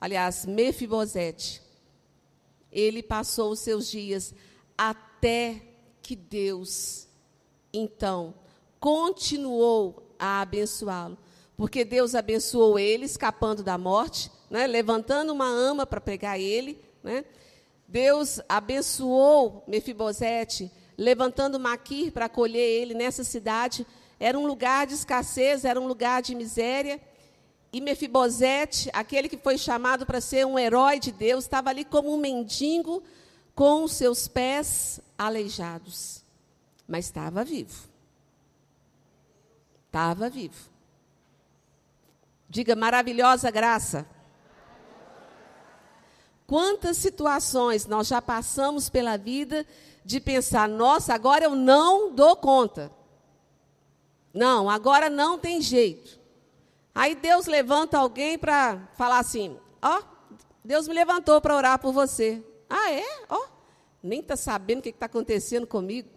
aliás, 0.00 0.44
Mefibosete, 0.44 1.62
ele 2.70 3.02
passou 3.02 3.52
os 3.52 3.60
seus 3.60 3.90
dias 3.90 4.34
até 5.20 5.60
que 6.00 6.16
Deus, 6.16 7.06
então, 7.74 8.32
continuou 8.80 10.14
a 10.18 10.40
abençoá-lo. 10.40 11.18
Porque 11.58 11.84
Deus 11.84 12.14
abençoou 12.14 12.78
ele, 12.78 13.04
escapando 13.04 13.62
da 13.62 13.76
morte, 13.76 14.32
né, 14.48 14.66
levantando 14.66 15.30
uma 15.34 15.46
ama 15.46 15.84
para 15.84 16.00
pegar 16.00 16.38
ele. 16.38 16.82
Né. 17.02 17.22
Deus 17.86 18.40
abençoou 18.48 19.62
Mefibosete, 19.68 20.72
levantando 20.96 21.60
Maquir 21.60 22.12
para 22.12 22.24
acolher 22.24 22.80
ele 22.80 22.94
nessa 22.94 23.22
cidade. 23.22 23.86
Era 24.18 24.38
um 24.38 24.46
lugar 24.46 24.86
de 24.86 24.94
escassez, 24.94 25.66
era 25.66 25.78
um 25.78 25.86
lugar 25.86 26.22
de 26.22 26.34
miséria. 26.34 26.98
E 27.70 27.78
Mefibosete, 27.82 28.88
aquele 28.94 29.28
que 29.28 29.36
foi 29.36 29.58
chamado 29.58 30.06
para 30.06 30.18
ser 30.18 30.46
um 30.46 30.58
herói 30.58 30.98
de 30.98 31.12
Deus, 31.12 31.44
estava 31.44 31.68
ali 31.68 31.84
como 31.84 32.10
um 32.10 32.16
mendigo, 32.16 33.02
com 33.54 33.84
os 33.84 33.92
seus 33.92 34.26
pés 34.26 35.02
aleijados, 35.20 36.24
mas 36.88 37.04
estava 37.04 37.44
vivo. 37.44 37.90
Estava 39.86 40.30
vivo. 40.30 40.70
Diga 42.48 42.74
maravilhosa 42.74 43.50
graça. 43.50 44.06
Quantas 46.46 46.96
situações 46.96 47.86
nós 47.86 48.08
já 48.08 48.22
passamos 48.22 48.88
pela 48.88 49.18
vida 49.18 49.66
de 50.04 50.18
pensar, 50.20 50.66
nossa, 50.66 51.12
agora 51.12 51.44
eu 51.44 51.54
não 51.54 52.12
dou 52.12 52.34
conta. 52.34 52.90
Não, 54.32 54.70
agora 54.70 55.10
não 55.10 55.38
tem 55.38 55.60
jeito. 55.60 56.18
Aí 56.94 57.14
Deus 57.14 57.46
levanta 57.46 57.98
alguém 57.98 58.38
para 58.38 58.88
falar 58.94 59.18
assim: 59.18 59.58
Ó, 59.82 59.98
oh, 59.98 60.02
Deus 60.64 60.88
me 60.88 60.94
levantou 60.94 61.40
para 61.40 61.56
orar 61.56 61.78
por 61.78 61.92
você. 61.92 62.42
Ah, 62.68 62.90
é? 62.90 63.04
Ó, 63.28 63.36
oh, 63.36 63.59
nem 64.02 64.20
está 64.20 64.36
sabendo 64.36 64.80
o 64.80 64.82
que 64.82 64.88
está 64.90 65.06
acontecendo 65.06 65.66
comigo. 65.66 66.08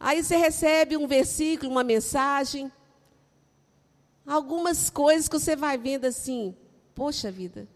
Aí 0.00 0.22
você 0.22 0.36
recebe 0.36 0.96
um 0.96 1.06
versículo, 1.06 1.70
uma 1.70 1.82
mensagem, 1.82 2.70
algumas 4.26 4.90
coisas 4.90 5.28
que 5.28 5.38
você 5.38 5.56
vai 5.56 5.76
vendo 5.76 6.04
assim, 6.04 6.54
poxa 6.94 7.30
vida, 7.30 7.66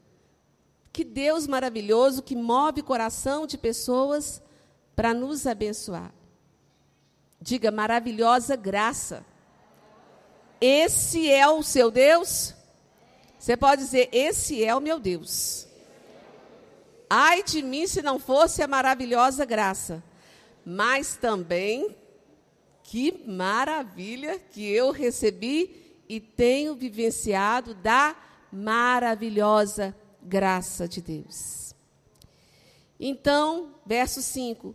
que 0.92 1.04
Deus 1.04 1.46
maravilhoso 1.46 2.22
que 2.22 2.36
move 2.36 2.80
o 2.80 2.84
coração 2.84 3.46
de 3.46 3.56
pessoas 3.56 4.42
para 4.94 5.14
nos 5.14 5.46
abençoar. 5.46 6.12
Diga 7.40 7.72
maravilhosa 7.72 8.54
graça. 8.54 9.24
Esse 10.60 11.28
é 11.28 11.48
o 11.48 11.62
seu 11.62 11.90
Deus? 11.90 12.54
Você 13.36 13.56
pode 13.56 13.82
dizer: 13.82 14.08
Esse 14.12 14.62
é 14.62 14.72
o 14.72 14.80
meu 14.80 15.00
Deus. 15.00 15.66
Ai 17.14 17.42
de 17.42 17.60
mim 17.60 17.86
se 17.86 18.00
não 18.00 18.18
fosse 18.18 18.62
a 18.62 18.66
maravilhosa 18.66 19.44
graça. 19.44 20.02
Mas 20.64 21.14
também, 21.14 21.94
que 22.82 23.22
maravilha 23.28 24.38
que 24.38 24.66
eu 24.66 24.90
recebi 24.90 26.00
e 26.08 26.18
tenho 26.18 26.74
vivenciado 26.74 27.74
da 27.74 28.16
maravilhosa 28.50 29.94
graça 30.22 30.88
de 30.88 31.02
Deus. 31.02 31.74
Então, 32.98 33.74
verso 33.84 34.22
5: 34.22 34.74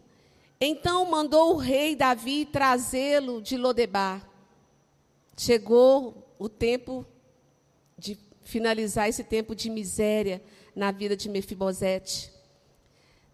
Então 0.62 1.10
mandou 1.10 1.56
o 1.56 1.58
rei 1.58 1.96
Davi 1.96 2.46
trazê-lo 2.46 3.42
de 3.42 3.58
Lodebar. 3.58 4.30
Chegou 5.36 6.36
o 6.38 6.48
tempo 6.48 7.04
de 7.98 8.27
finalizar 8.48 9.10
esse 9.10 9.24
tempo 9.24 9.54
de 9.54 9.70
miséria 9.70 10.42
na 10.74 10.90
vida 10.90 11.18
de 11.18 11.28
Mefibosete. 11.30 12.32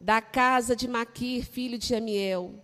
Da 0.02 0.20
casa 0.22 0.76
de 0.76 0.88
Maquir, 0.88 1.46
filho 1.46 1.78
de 1.78 1.94
Amiel. 1.94 2.56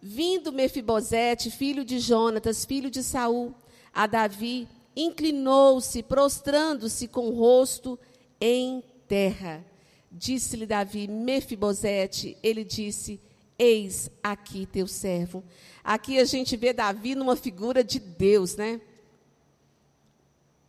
Vindo 0.00 0.52
Mefibosete, 0.52 1.48
filho 1.48 1.84
de 1.84 2.00
Jonatas, 2.00 2.64
filho 2.64 2.90
de 2.90 3.04
Saul, 3.04 3.54
a 3.94 4.08
Davi, 4.08 4.68
inclinou-se, 4.96 6.02
prostrando-se 6.02 7.06
com 7.06 7.28
o 7.28 7.34
rosto 7.34 7.96
em 8.40 8.82
terra. 9.06 9.64
Disse-lhe 10.10 10.66
Davi, 10.66 11.06
Mefibosete, 11.06 12.36
ele 12.42 12.64
disse: 12.64 13.20
Eis 13.56 14.10
aqui 14.20 14.66
teu 14.66 14.88
servo. 14.88 15.44
Aqui 15.84 16.18
a 16.18 16.24
gente 16.24 16.56
vê 16.56 16.72
Davi 16.72 17.14
numa 17.14 17.36
figura 17.36 17.84
de 17.84 18.00
Deus, 18.00 18.56
né? 18.56 18.80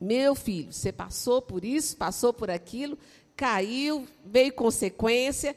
Meu 0.04 0.36
filho, 0.36 0.74
você 0.74 0.92
passou 0.92 1.42
por 1.42 1.64
isso, 1.64 1.96
passou 1.96 2.34
por 2.34 2.52
aquilo, 2.52 2.98
caiu, 3.38 4.06
veio 4.26 4.52
consequência, 4.52 5.56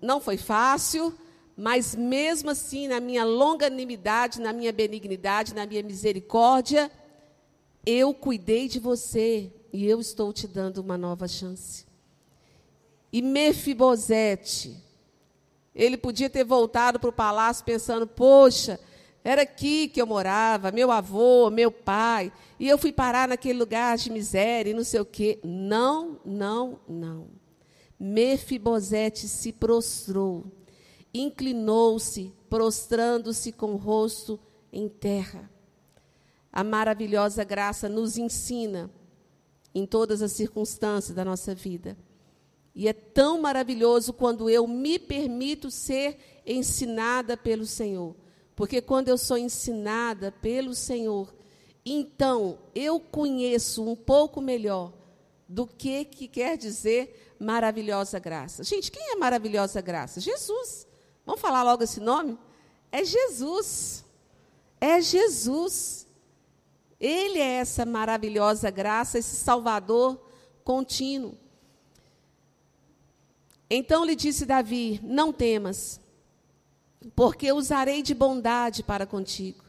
não 0.00 0.20
foi 0.20 0.36
fácil, 0.36 1.12
mas 1.56 1.92
mesmo 1.92 2.50
assim, 2.50 2.86
na 2.86 3.00
minha 3.00 3.24
longanimidade, 3.24 4.40
na 4.40 4.52
minha 4.52 4.72
benignidade, 4.72 5.52
na 5.52 5.66
minha 5.66 5.82
misericórdia, 5.82 6.88
eu 7.84 8.14
cuidei 8.14 8.68
de 8.68 8.78
você 8.78 9.52
e 9.72 9.84
eu 9.84 10.00
estou 10.00 10.32
te 10.32 10.46
dando 10.46 10.78
uma 10.78 10.96
nova 10.96 11.26
chance. 11.26 11.84
E 13.12 13.20
Mefibosete, 13.20 14.76
ele 15.74 15.96
podia 15.96 16.30
ter 16.30 16.44
voltado 16.44 17.00
para 17.00 17.10
o 17.10 17.12
palácio 17.12 17.64
pensando: 17.64 18.06
poxa, 18.06 18.78
era 19.24 19.42
aqui 19.42 19.88
que 19.88 20.00
eu 20.00 20.06
morava, 20.06 20.72
meu 20.72 20.90
avô, 20.90 21.48
meu 21.50 21.70
pai, 21.70 22.32
e 22.58 22.68
eu 22.68 22.76
fui 22.76 22.92
parar 22.92 23.28
naquele 23.28 23.58
lugar 23.58 23.96
de 23.96 24.10
miséria 24.10 24.70
e 24.70 24.74
não 24.74 24.84
sei 24.84 25.00
o 25.00 25.04
quê. 25.04 25.38
Não, 25.44 26.20
não, 26.24 26.80
não. 26.88 27.28
Mefibosete 27.98 29.28
se 29.28 29.52
prostrou, 29.52 30.44
inclinou-se, 31.14 32.32
prostrando-se 32.50 33.52
com 33.52 33.72
o 33.72 33.76
rosto 33.76 34.40
em 34.72 34.88
terra. 34.88 35.48
A 36.52 36.64
maravilhosa 36.64 37.44
graça 37.44 37.88
nos 37.88 38.18
ensina 38.18 38.90
em 39.74 39.86
todas 39.86 40.20
as 40.20 40.32
circunstâncias 40.32 41.14
da 41.14 41.24
nossa 41.24 41.54
vida 41.54 41.96
e 42.74 42.88
é 42.88 42.92
tão 42.92 43.40
maravilhoso 43.40 44.12
quando 44.12 44.48
eu 44.48 44.66
me 44.66 44.98
permito 44.98 45.70
ser 45.70 46.18
ensinada 46.46 47.36
pelo 47.36 47.66
Senhor. 47.66 48.16
Porque 48.54 48.80
quando 48.80 49.08
eu 49.08 49.18
sou 49.18 49.38
ensinada 49.38 50.30
pelo 50.30 50.74
Senhor, 50.74 51.32
então 51.84 52.58
eu 52.74 53.00
conheço 53.00 53.84
um 53.84 53.96
pouco 53.96 54.40
melhor 54.40 54.92
do 55.48 55.66
que, 55.66 56.04
que 56.04 56.28
quer 56.28 56.56
dizer 56.56 57.34
maravilhosa 57.38 58.18
graça. 58.18 58.62
Gente, 58.62 58.90
quem 58.90 59.12
é 59.12 59.16
maravilhosa 59.16 59.80
graça? 59.80 60.20
Jesus. 60.20 60.86
Vamos 61.26 61.40
falar 61.40 61.62
logo 61.62 61.82
esse 61.82 62.00
nome? 62.00 62.38
É 62.90 63.04
Jesus. 63.04 64.04
É 64.80 65.00
Jesus. 65.00 66.06
Ele 67.00 67.38
é 67.38 67.54
essa 67.54 67.84
maravilhosa 67.84 68.70
graça, 68.70 69.18
esse 69.18 69.34
Salvador 69.36 70.20
contínuo. 70.62 71.36
Então 73.68 74.04
lhe 74.04 74.14
disse 74.14 74.46
Davi: 74.46 75.00
Não 75.02 75.32
temas, 75.32 76.00
porque 77.14 77.52
usarei 77.52 78.02
de 78.02 78.14
bondade 78.14 78.82
para 78.82 79.06
contigo, 79.06 79.64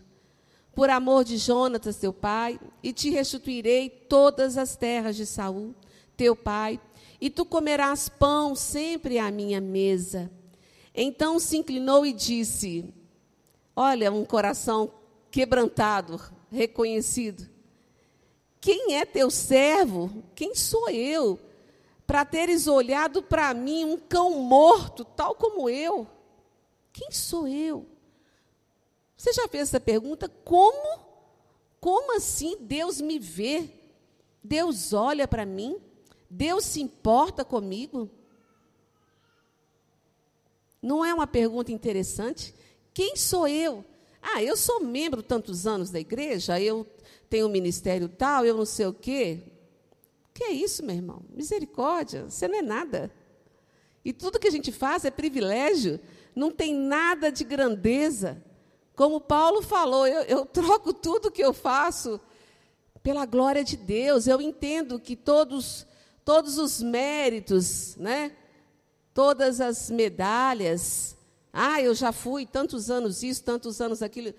por 0.75 0.89
amor 0.89 1.23
de 1.23 1.37
Jonatas, 1.37 1.97
teu 1.97 2.13
pai, 2.13 2.59
e 2.81 2.91
te 2.91 3.09
restituirei 3.09 3.89
todas 3.89 4.57
as 4.57 4.75
terras 4.75 5.15
de 5.15 5.25
Saul, 5.25 5.75
teu 6.17 6.35
pai, 6.35 6.79
e 7.19 7.29
tu 7.29 7.45
comerás 7.45 8.09
pão 8.09 8.55
sempre 8.55 9.19
à 9.19 9.31
minha 9.31 9.61
mesa. 9.61 10.31
Então 10.93 11.39
se 11.39 11.57
inclinou 11.57 12.05
e 12.05 12.13
disse: 12.13 12.93
Olha, 13.75 14.11
um 14.11 14.25
coração 14.25 14.91
quebrantado, 15.31 16.19
reconhecido. 16.51 17.49
Quem 18.59 18.95
é 18.95 19.05
teu 19.05 19.29
servo? 19.29 20.23
Quem 20.35 20.55
sou 20.55 20.89
eu? 20.89 21.39
para 22.05 22.25
teres 22.25 22.67
olhado 22.67 23.23
para 23.23 23.53
mim 23.53 23.85
um 23.85 23.97
cão 23.97 24.31
morto, 24.41 25.03
tal 25.03 25.35
como 25.35 25.69
eu. 25.69 26.07
Quem 26.93 27.11
sou 27.11 27.47
eu? 27.47 27.87
Você 29.17 29.33
já 29.33 29.47
fez 29.47 29.69
essa 29.69 29.79
pergunta? 29.79 30.29
Como? 30.29 30.99
Como 31.81 32.15
assim 32.15 32.57
Deus 32.61 33.01
me 33.01 33.17
vê? 33.17 33.69
Deus 34.43 34.93
olha 34.93 35.27
para 35.27 35.45
mim? 35.45 35.81
Deus 36.29 36.63
se 36.65 36.81
importa 36.81 37.43
comigo? 37.43 38.09
Não 40.81 41.03
é 41.03 41.13
uma 41.13 41.25
pergunta 41.25 41.71
interessante? 41.71 42.53
Quem 42.93 43.15
sou 43.15 43.47
eu? 43.47 43.83
Ah, 44.21 44.43
eu 44.43 44.55
sou 44.55 44.81
membro 44.81 45.23
tantos 45.23 45.65
anos 45.65 45.89
da 45.89 45.99
igreja, 45.99 46.59
eu 46.59 46.87
tenho 47.29 47.47
um 47.47 47.51
ministério 47.51 48.07
tal, 48.07 48.45
eu 48.45 48.55
não 48.55 48.65
sei 48.65 48.85
o 48.85 48.93
quê. 48.93 49.41
Que 50.33 50.45
é 50.45 50.51
isso, 50.51 50.83
meu 50.83 50.95
irmão? 50.95 51.23
Misericórdia, 51.29 52.29
você 52.29 52.47
não 52.47 52.57
é 52.57 52.61
nada. 52.61 53.11
E 54.03 54.11
tudo 54.11 54.39
que 54.39 54.47
a 54.47 54.51
gente 54.51 54.71
faz 54.71 55.05
é 55.05 55.11
privilégio, 55.11 55.99
não 56.35 56.51
tem 56.51 56.73
nada 56.73 57.31
de 57.31 57.43
grandeza. 57.43 58.41
Como 58.95 59.21
Paulo 59.21 59.61
falou, 59.61 60.07
eu, 60.07 60.21
eu 60.23 60.45
troco 60.45 60.93
tudo 60.93 61.31
que 61.31 61.43
eu 61.43 61.53
faço 61.53 62.19
pela 63.01 63.25
glória 63.25 63.63
de 63.63 63.75
Deus. 63.75 64.27
Eu 64.27 64.41
entendo 64.41 64.99
que 64.99 65.15
todos, 65.15 65.85
todos 66.23 66.57
os 66.57 66.81
méritos, 66.81 67.95
né? 67.97 68.31
todas 69.13 69.61
as 69.61 69.89
medalhas, 69.89 71.15
ah, 71.51 71.81
eu 71.81 71.93
já 71.93 72.11
fui 72.11 72.45
tantos 72.45 72.89
anos 72.89 73.21
isso, 73.21 73.43
tantos 73.43 73.79
anos 73.79 74.01
aquilo 74.01 74.33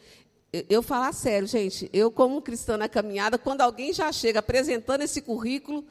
eu 0.68 0.82
falar 0.82 1.12
sério, 1.12 1.48
gente, 1.48 1.90
eu 1.92 2.12
como 2.12 2.40
cristã 2.40 2.76
na 2.76 2.88
caminhada, 2.88 3.36
quando 3.36 3.60
alguém 3.60 3.92
já 3.92 4.12
chega 4.12 4.38
apresentando 4.38 5.02
esse 5.02 5.20
currículo, 5.20 5.84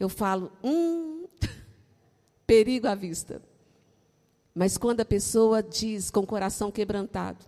eu 0.00 0.08
falo, 0.08 0.50
hum, 0.64 1.26
perigo 2.46 2.86
à 2.86 2.94
vista. 2.94 3.42
Mas 4.56 4.78
quando 4.78 5.02
a 5.02 5.04
pessoa 5.04 5.62
diz 5.62 6.10
com 6.10 6.20
o 6.20 6.26
coração 6.26 6.72
quebrantado, 6.72 7.44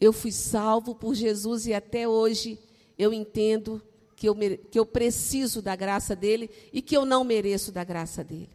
eu 0.00 0.10
fui 0.10 0.32
salvo 0.32 0.94
por 0.94 1.14
Jesus 1.14 1.66
e 1.66 1.74
até 1.74 2.08
hoje 2.08 2.58
eu 2.96 3.12
entendo 3.12 3.82
que 4.16 4.26
eu, 4.26 4.34
que 4.34 4.78
eu 4.78 4.86
preciso 4.86 5.60
da 5.60 5.76
graça 5.76 6.16
dele 6.16 6.48
e 6.72 6.80
que 6.80 6.96
eu 6.96 7.04
não 7.04 7.24
mereço 7.24 7.70
da 7.70 7.84
graça 7.84 8.24
dele. 8.24 8.48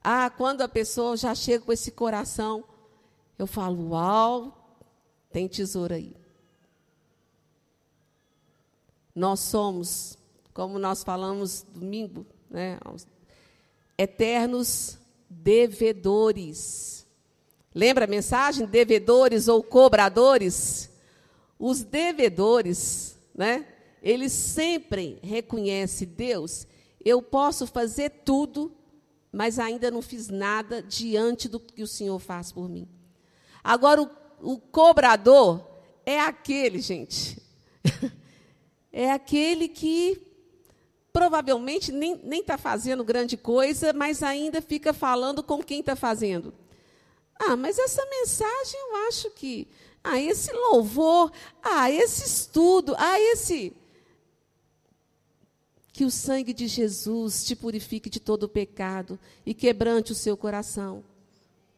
Ah, 0.00 0.30
quando 0.30 0.62
a 0.62 0.68
pessoa 0.68 1.16
já 1.16 1.34
chega 1.34 1.64
com 1.64 1.72
esse 1.72 1.90
coração, 1.90 2.62
eu 3.36 3.48
falo, 3.48 3.88
uau, 3.88 4.78
tem 5.32 5.48
tesouro 5.48 5.94
aí. 5.94 6.14
Nós 9.12 9.40
somos, 9.40 10.16
como 10.54 10.78
nós 10.78 11.02
falamos 11.02 11.66
domingo, 11.74 12.24
né, 12.48 12.78
eternos 13.98 14.99
devedores. 15.42 17.06
Lembra 17.74 18.04
a 18.04 18.08
mensagem? 18.08 18.66
Devedores 18.66 19.48
ou 19.48 19.62
cobradores? 19.62 20.90
Os 21.58 21.82
devedores 21.82 23.20
né? 23.40 23.66
Ele 24.02 24.28
sempre 24.28 25.18
reconhece 25.22 26.04
Deus. 26.04 26.66
Eu 27.02 27.22
posso 27.22 27.66
fazer 27.66 28.10
tudo, 28.24 28.70
mas 29.32 29.58
ainda 29.58 29.90
não 29.90 30.02
fiz 30.02 30.28
nada 30.28 30.82
diante 30.82 31.48
do 31.48 31.58
que 31.58 31.82
o 31.82 31.86
Senhor 31.86 32.18
faz 32.18 32.52
por 32.52 32.68
mim. 32.68 32.86
Agora, 33.64 34.02
o, 34.02 34.10
o 34.42 34.58
cobrador 34.58 35.66
é 36.04 36.20
aquele, 36.20 36.80
gente. 36.80 37.40
é 38.92 39.10
aquele 39.10 39.68
que 39.68 40.20
provavelmente 41.12 41.92
nem 41.92 42.40
está 42.40 42.56
fazendo 42.56 43.04
grande 43.04 43.36
coisa, 43.36 43.92
mas 43.92 44.22
ainda 44.22 44.62
fica 44.62 44.92
falando 44.92 45.42
com 45.42 45.62
quem 45.62 45.80
está 45.80 45.96
fazendo. 45.96 46.52
Ah, 47.38 47.56
mas 47.56 47.78
essa 47.78 48.04
mensagem 48.06 48.80
eu 48.80 49.08
acho 49.08 49.30
que. 49.30 49.66
Ah, 50.04 50.20
esse 50.20 50.52
louvor. 50.52 51.32
Ah, 51.62 51.90
esse 51.90 52.26
estudo. 52.26 52.94
Ah, 52.98 53.18
esse. 53.18 53.72
Que 55.92 56.04
o 56.04 56.10
sangue 56.10 56.52
de 56.52 56.66
Jesus 56.66 57.44
te 57.44 57.56
purifique 57.56 58.08
de 58.08 58.20
todo 58.20 58.44
o 58.44 58.48
pecado 58.48 59.18
e 59.44 59.52
quebrante 59.54 60.12
o 60.12 60.14
seu 60.14 60.36
coração, 60.36 61.04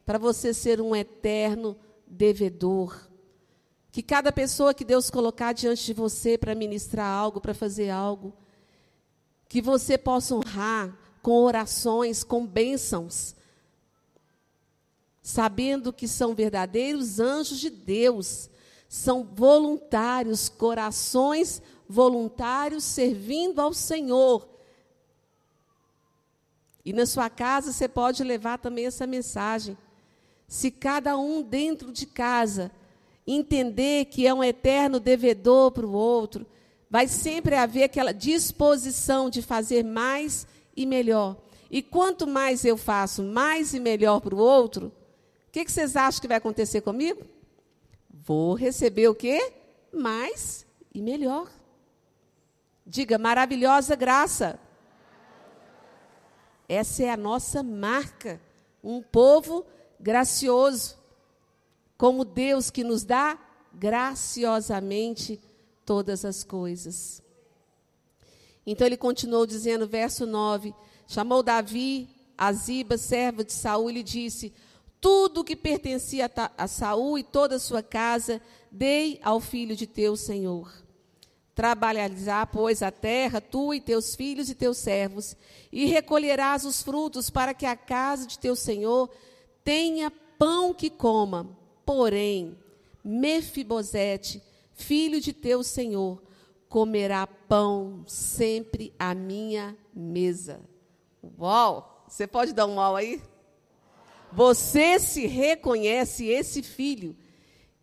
para 0.05 0.17
você 0.17 0.53
ser 0.53 0.79
um 0.79 0.95
eterno 0.95 1.77
devedor. 2.05 3.09
Que 3.91 4.01
cada 4.01 4.31
pessoa 4.31 4.73
que 4.73 4.85
Deus 4.85 5.09
colocar 5.09 5.53
diante 5.53 5.85
de 5.85 5.93
você 5.93 6.37
para 6.37 6.55
ministrar 6.55 7.05
algo, 7.05 7.41
para 7.41 7.53
fazer 7.53 7.89
algo, 7.89 8.33
que 9.53 9.61
você 9.61 9.99
possa 9.99 10.33
honrar 10.33 10.97
com 11.21 11.43
orações, 11.43 12.23
com 12.23 12.43
bênçãos, 12.43 13.35
sabendo 15.21 15.93
que 15.93 16.07
são 16.07 16.33
verdadeiros 16.33 17.19
anjos 17.19 17.59
de 17.59 17.69
Deus, 17.69 18.49
são 18.89 19.23
voluntários, 19.23 20.49
corações 20.49 21.61
voluntários 21.87 22.83
servindo 22.83 23.61
ao 23.61 23.75
Senhor. 23.75 24.49
E 26.83 26.91
na 26.91 27.05
sua 27.05 27.29
casa 27.29 27.71
você 27.71 27.87
pode 27.87 28.23
levar 28.23 28.57
também 28.57 28.87
essa 28.87 29.05
mensagem. 29.05 29.77
Se 30.47 30.71
cada 30.71 31.15
um 31.15 31.43
dentro 31.43 31.91
de 31.91 32.07
casa 32.07 32.71
entender 33.27 34.05
que 34.05 34.25
é 34.25 34.33
um 34.33 34.43
eterno 34.43 34.99
devedor 34.99 35.69
para 35.69 35.85
o 35.85 35.93
outro, 35.93 36.43
vai 36.93 37.07
sempre 37.07 37.55
haver 37.55 37.85
aquela 37.85 38.13
disposição 38.13 39.27
de 39.27 39.41
fazer 39.41 39.83
mais 39.83 40.45
e 40.77 40.85
melhor. 40.85 41.35
E 41.71 41.81
quanto 41.81 42.27
mais 42.27 42.63
eu 42.63 42.77
faço 42.77 43.23
mais 43.23 43.73
e 43.73 43.79
melhor 43.79 44.21
para 44.21 44.35
o 44.35 44.37
outro, 44.37 44.89
o 45.47 45.51
que, 45.51 45.65
que 45.65 45.71
vocês 45.71 45.95
acham 45.95 46.21
que 46.21 46.27
vai 46.27 46.37
acontecer 46.37 46.81
comigo? 46.81 47.25
Vou 48.11 48.53
receber 48.53 49.07
o 49.07 49.15
quê? 49.15 49.53
Mais 49.91 50.67
e 50.93 51.01
melhor. 51.01 51.49
Diga, 52.85 53.17
maravilhosa 53.17 53.95
graça. 53.95 54.59
Essa 56.69 57.05
é 57.05 57.09
a 57.09 57.17
nossa 57.17 57.63
marca. 57.63 58.39
Um 58.83 59.01
povo 59.01 59.65
gracioso. 59.99 60.95
Como 61.97 62.23
Deus 62.23 62.69
que 62.69 62.83
nos 62.83 63.03
dá 63.03 63.35
graciosamente 63.73 65.41
todas 65.85 66.25
as 66.25 66.43
coisas. 66.43 67.21
Então 68.65 68.87
ele 68.87 68.97
continuou 68.97 69.45
dizendo, 69.45 69.87
verso 69.87 70.25
9: 70.25 70.73
chamou 71.07 71.43
Davi 71.43 72.09
a 72.37 72.51
Ziba, 72.51 72.97
servo 72.97 73.43
de 73.43 73.53
Saul, 73.53 73.91
e 73.91 74.03
disse: 74.03 74.53
Tudo 74.99 75.43
que 75.43 75.55
pertencia 75.55 76.31
a 76.57 76.67
Saul 76.67 77.17
e 77.17 77.23
toda 77.23 77.55
a 77.55 77.59
sua 77.59 77.83
casa, 77.83 78.41
dei 78.71 79.19
ao 79.23 79.39
filho 79.39 79.75
de 79.75 79.85
teu 79.85 80.15
senhor. 80.15 80.71
Trabalharás, 81.53 82.49
pois, 82.51 82.81
a 82.81 82.89
terra, 82.89 83.39
tu 83.39 83.73
e 83.73 83.79
teus 83.79 84.15
filhos 84.15 84.49
e 84.49 84.55
teus 84.55 84.77
servos, 84.77 85.37
e 85.71 85.85
recolherás 85.85 86.65
os 86.65 86.81
frutos 86.81 87.29
para 87.29 87.53
que 87.53 87.65
a 87.65 87.75
casa 87.75 88.25
de 88.25 88.39
teu 88.39 88.55
senhor 88.55 89.09
tenha 89.63 90.11
pão 90.39 90.73
que 90.73 90.89
coma. 90.89 91.47
Porém, 91.85 92.57
Mefibosete, 93.03 94.41
filho 94.73 95.19
de 95.21 95.33
teu 95.33 95.63
senhor, 95.63 96.21
comerá 96.67 97.27
pão 97.27 98.03
sempre 98.07 98.93
à 98.97 99.13
minha 99.13 99.77
mesa. 99.93 100.61
Uau! 101.39 102.05
Você 102.07 102.27
pode 102.27 102.53
dar 102.53 102.65
um 102.65 102.75
uau 102.75 102.95
aí? 102.95 103.21
Você 104.31 104.99
se 104.99 105.27
reconhece 105.27 106.25
esse 106.27 106.61
filho 106.61 107.15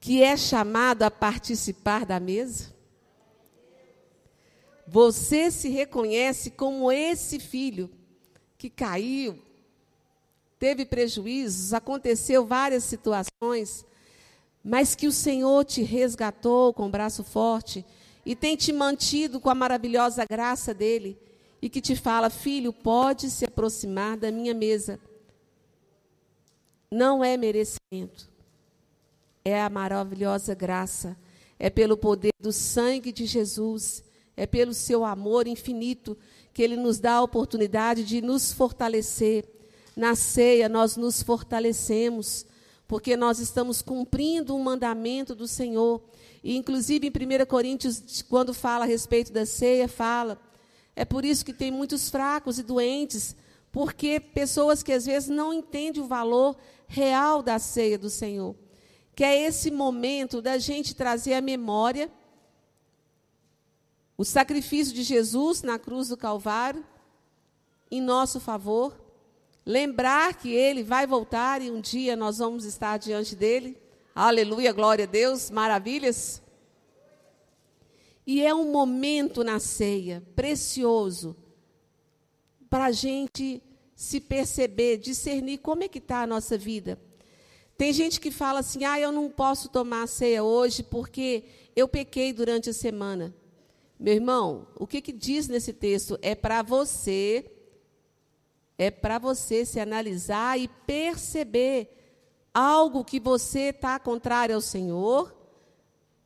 que 0.01 0.23
é 0.23 0.37
chamado 0.37 1.03
a 1.03 1.11
participar 1.11 2.05
da 2.05 2.19
mesa? 2.19 2.75
Você 4.87 5.51
se 5.51 5.69
reconhece 5.69 6.51
como 6.51 6.91
esse 6.91 7.39
filho 7.39 7.89
que 8.59 8.69
caiu, 8.69 9.39
teve 10.59 10.85
prejuízos, 10.85 11.73
aconteceu 11.73 12.45
várias 12.45 12.83
situações, 12.85 13.87
mas 14.63 14.95
que 14.95 15.07
o 15.07 15.13
Senhor 15.13 15.65
te 15.65 15.83
resgatou 15.83 16.73
com 16.73 16.87
o 16.87 16.91
braço 16.91 17.25
forte 17.25 17.85
e 18.25 18.37
tem 18.37 18.57
te 18.57 18.73
mantido 18.73 19.41
com 19.41 19.49
a 19.49 19.55
maravilhosa 19.55 20.25
graça 20.29 20.75
dele 20.75 21.19
e 21.63 21.69
que 21.69 21.81
te 21.81 21.97
fala: 21.97 22.31
Filho, 22.31 22.73
pode 22.73 23.31
se 23.31 23.45
aproximar 23.45 24.17
da 24.17 24.31
minha 24.31 24.55
mesa. 24.55 25.01
Não 26.91 27.23
é 27.23 27.37
merecimento, 27.37 28.29
é 29.45 29.63
a 29.63 29.71
maravilhosa 29.71 30.55
graça, 30.55 31.17
é 31.59 31.71
pelo 31.71 31.97
poder 31.97 32.33
do 32.41 32.53
sangue 32.53 33.13
de 33.13 33.27
Jesus, 33.27 34.03
é 34.37 34.47
pelo 34.47 34.75
seu 34.75 35.05
amor 35.05 35.47
infinito 35.47 36.19
que 36.53 36.63
ele 36.63 36.77
nos 36.77 36.99
dá 36.99 37.15
a 37.15 37.23
oportunidade 37.23 38.05
de 38.05 38.21
nos 38.21 38.53
fortalecer. 38.53 39.45
Na 39.97 40.15
ceia, 40.15 40.69
nós 40.69 40.97
nos 40.97 41.23
fortalecemos 41.23 42.47
porque 42.91 43.17
nós 43.17 43.39
estamos 43.39 43.81
cumprindo 43.81 44.53
um 44.53 44.61
mandamento 44.61 45.33
do 45.33 45.47
Senhor. 45.47 46.03
E, 46.43 46.57
inclusive, 46.57 47.07
em 47.07 47.43
1 47.43 47.47
Coríntios, 47.47 48.21
quando 48.29 48.53
fala 48.53 48.85
a 48.85 48.89
respeito 48.89 49.33
da 49.33 49.47
ceia, 49.47 49.87
fala. 49.87 50.43
É 50.97 51.05
por 51.05 51.25
isso 51.25 51.45
que 51.45 51.53
tem 51.53 51.71
muitos 51.71 52.11
fracos 52.11 52.59
e 52.59 52.65
doentes, 52.65 53.37
porque 53.71 54.19
pessoas 54.19 54.83
que 54.83 54.93
às 54.93 55.07
vezes 55.07 55.29
não 55.29 55.55
entendem 55.55 56.03
o 56.03 56.09
valor 56.09 56.57
real 56.89 57.45
da 57.45 57.61
ceia 57.61 57.97
do 57.97 58.11
Senhor. 58.11 58.57
Que 59.15 59.23
é 59.23 59.41
esse 59.41 59.71
momento 59.71 60.43
da 60.43 60.59
gente 60.59 60.93
trazer 60.93 61.35
à 61.35 61.41
memória 61.41 62.11
o 64.19 64.25
sacrifício 64.25 64.93
de 64.93 65.05
Jesus 65.05 65.63
na 65.63 65.79
cruz 65.79 66.09
do 66.09 66.17
Calvário, 66.17 66.85
em 67.89 68.01
nosso 68.01 68.41
favor, 68.41 69.00
Lembrar 69.71 70.35
que 70.35 70.53
ele 70.53 70.83
vai 70.83 71.07
voltar 71.07 71.63
e 71.63 71.71
um 71.71 71.81
dia 71.81 72.17
nós 72.17 72.39
vamos 72.39 72.65
estar 72.65 72.97
diante 72.97 73.37
dele. 73.37 73.79
Aleluia, 74.13 74.73
glória 74.73 75.05
a 75.05 75.07
Deus, 75.07 75.49
maravilhas. 75.49 76.43
E 78.27 78.45
é 78.45 78.53
um 78.53 78.73
momento 78.73 79.45
na 79.45 79.61
ceia 79.61 80.25
precioso 80.35 81.37
para 82.69 82.87
a 82.87 82.91
gente 82.91 83.63
se 83.95 84.19
perceber, 84.19 84.97
discernir 84.97 85.59
como 85.59 85.85
é 85.85 85.89
que 85.89 85.99
está 85.99 86.23
a 86.23 86.27
nossa 86.27 86.59
vida. 86.59 87.01
Tem 87.79 87.93
gente 87.93 88.19
que 88.19 88.33
fala 88.33 88.59
assim, 88.59 88.85
ah, 88.85 88.99
eu 88.99 89.13
não 89.13 89.31
posso 89.31 89.69
tomar 89.69 90.09
ceia 90.09 90.43
hoje 90.43 90.83
porque 90.83 91.45
eu 91.77 91.87
pequei 91.87 92.33
durante 92.33 92.71
a 92.71 92.75
semana. 92.75 93.33
Meu 94.01 94.15
irmão, 94.15 94.67
o 94.75 94.85
que, 94.85 95.01
que 95.01 95.13
diz 95.13 95.47
nesse 95.47 95.73
texto? 95.73 96.19
É 96.21 96.35
para 96.35 96.61
você 96.61 97.49
é 98.81 98.91
para 98.91 99.19
você 99.19 99.67
se 99.67 99.79
analisar 99.79 100.59
e 100.59 100.67
perceber 100.67 102.17
algo 102.55 103.05
que 103.05 103.21
você 103.21 103.69
está 103.69 103.99
contrário 103.99 104.55
ao 104.55 104.61
Senhor, 104.63 105.37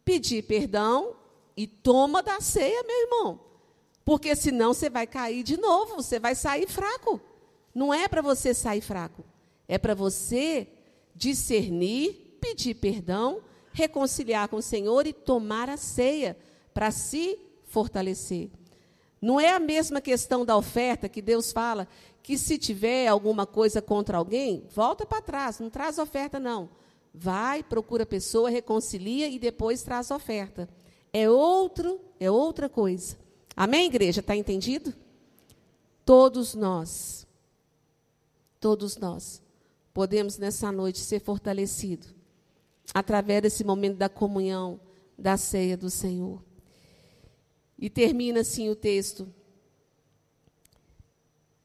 pedir 0.05 0.45
perdão 0.45 1.17
e 1.57 1.67
toma 1.67 2.23
da 2.23 2.41
ceia, 2.41 2.81
meu 2.85 3.03
irmão. 3.03 3.41
Porque 4.05 4.37
senão 4.37 4.73
você 4.73 4.89
vai 4.89 5.05
cair 5.05 5.43
de 5.43 5.57
novo, 5.57 5.97
você 5.97 6.21
vai 6.21 6.37
sair 6.37 6.69
fraco. 6.69 7.21
Não 7.75 7.93
é 7.93 8.07
para 8.07 8.23
você 8.23 8.55
sair 8.55 8.83
fraco, 8.83 9.25
é 9.67 9.77
para 9.77 9.97
você 9.97 10.69
discernir, 11.13 12.39
pedir 12.41 12.75
perdão, 12.75 13.43
reconciliar 13.73 14.47
com 14.47 14.59
o 14.59 14.63
Senhor 14.63 15.09
e 15.09 15.13
tomar 15.13 15.69
a 15.69 15.77
ceia 15.77 16.39
para 16.73 16.93
se 16.93 17.37
fortalecer. 17.65 18.49
Não 19.21 19.41
é 19.41 19.53
a 19.53 19.59
mesma 19.59 20.01
questão 20.01 20.45
da 20.45 20.57
oferta 20.57 21.09
que 21.09 21.21
Deus 21.21 21.51
fala 21.51 21.89
que 22.25 22.39
se 22.39 22.57
tiver 22.57 23.07
alguma 23.07 23.45
coisa 23.47 23.83
contra 23.83 24.17
alguém, 24.17 24.67
volta 24.75 25.05
para 25.05 25.21
trás, 25.21 25.61
não 25.61 25.69
traz 25.69 25.99
oferta 25.99 26.41
não. 26.41 26.71
Vai, 27.13 27.63
procura 27.63 28.05
a 28.05 28.07
pessoa, 28.07 28.49
reconcilia 28.49 29.29
e 29.29 29.39
depois 29.39 29.83
traz 29.83 30.11
oferta. 30.11 30.67
É 31.13 31.29
outro, 31.29 32.01
é 32.19 32.31
outra 32.31 32.67
coisa. 32.67 33.19
Amém, 33.55 33.89
igreja? 33.89 34.21
Está 34.21 34.35
entendido? 34.35 34.95
Todos 36.03 36.55
nós, 36.55 37.27
todos 38.59 38.97
nós, 38.97 39.43
podemos 39.93 40.39
nessa 40.39 40.73
noite 40.73 41.01
ser 41.01 41.21
fortalecidos 41.21 42.15
através 42.95 43.43
desse 43.43 43.63
momento 43.63 43.99
da 43.99 44.09
comunhão, 44.09 44.81
da 45.19 45.37
ceia 45.37 45.77
do 45.77 45.91
Senhor. 45.91 46.43
E 47.79 47.91
termina 47.91 48.41
assim 48.41 48.71
o 48.71 48.75
texto. 48.75 49.29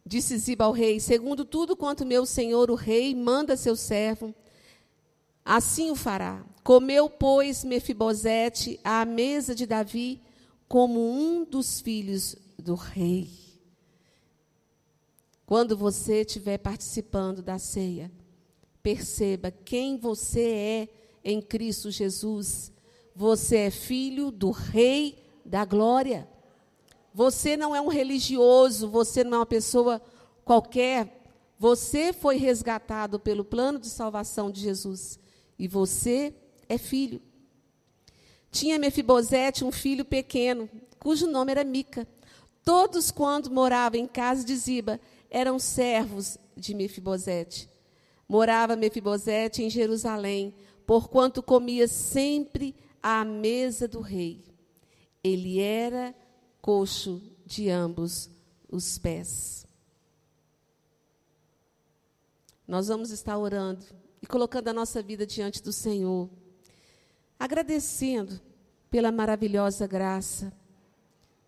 Disse 0.10 0.40
Ziba 0.40 0.66
ao 0.66 0.72
rei: 0.72 1.00
Segundo 1.00 1.46
tudo 1.46 1.76
quanto 1.76 2.04
meu 2.04 2.26
senhor 2.26 2.72
o 2.72 2.74
rei 2.76 3.14
manda 3.14 3.56
seu 3.56 3.76
servo, 3.76 4.34
assim 5.46 5.92
o 5.92 5.96
fará. 5.96 6.44
Comeu, 6.64 7.08
pois, 7.08 7.64
Mefibosete 7.64 8.80
à 8.84 9.06
mesa 9.06 9.54
de 9.54 9.68
Davi 9.68 10.20
como 10.68 11.00
um 11.00 11.46
dos 11.46 11.80
filhos 11.80 12.36
do 12.58 12.74
rei. 12.74 13.30
Quando 15.46 15.78
você 15.78 16.22
estiver 16.22 16.58
participando 16.58 17.44
da 17.44 17.60
ceia, 17.60 18.12
perceba 18.82 19.52
quem 19.52 19.96
você 19.96 20.42
é 20.42 20.90
em 21.24 21.40
Cristo 21.40 21.92
Jesus. 21.92 22.72
Você 23.16 23.58
é 23.58 23.70
filho 23.70 24.32
do 24.32 24.50
Rei 24.50 25.24
da 25.46 25.66
Glória. 25.66 26.28
Você 27.14 27.58
não 27.58 27.76
é 27.76 27.82
um 27.82 27.88
religioso, 27.88 28.88
você 28.88 29.24
não 29.24 29.36
é 29.36 29.40
uma 29.40 29.46
pessoa 29.46 30.02
qualquer. 30.46 31.24
Você 31.58 32.14
foi 32.14 32.38
resgatado 32.38 33.20
pelo 33.20 33.44
plano 33.44 33.80
de 33.80 33.90
salvação 33.90 34.50
de 34.50 34.62
Jesus. 34.62 35.20
E 35.58 35.68
você 35.68 36.34
é 36.68 36.78
filho. 36.78 37.22
Tinha 38.52 38.80
Mefibosete 38.80 39.64
um 39.64 39.72
filho 39.72 40.06
pequeno, 40.06 40.70
cujo 41.00 41.28
nome 41.28 41.52
era 41.52 41.64
Mica. 41.64 42.08
Todos, 42.64 43.12
quando 43.12 43.52
moravam 43.52 44.00
em 44.00 44.08
casa 44.08 44.44
de 44.44 44.56
Ziba, 44.56 45.00
eram 45.30 45.60
servos 45.60 46.38
de 46.56 46.74
Mefibosete. 46.74 47.70
Morava 48.28 48.76
Mefibosete 48.76 49.64
em 49.64 49.70
Jerusalém, 49.70 50.54
porquanto 50.86 51.42
comia 51.42 51.88
sempre 51.88 52.76
à 53.02 53.24
mesa 53.24 53.88
do 53.88 54.02
rei. 54.02 54.44
Ele 55.24 55.60
era 55.60 56.16
coxo 56.62 57.22
de 57.46 57.70
ambos 57.70 58.30
os 58.70 58.98
pés. 58.98 59.66
Nós 62.68 62.88
vamos 62.88 63.10
estar 63.10 63.38
orando 63.38 63.84
e 64.22 64.28
colocando 64.28 64.68
a 64.68 64.74
nossa 64.74 65.02
vida 65.02 65.26
diante 65.26 65.64
do 65.64 65.74
Senhor, 65.74 66.30
agradecendo 67.40 68.40
pela 68.92 69.12
maravilhosa 69.12 69.88
graça. 69.88 70.54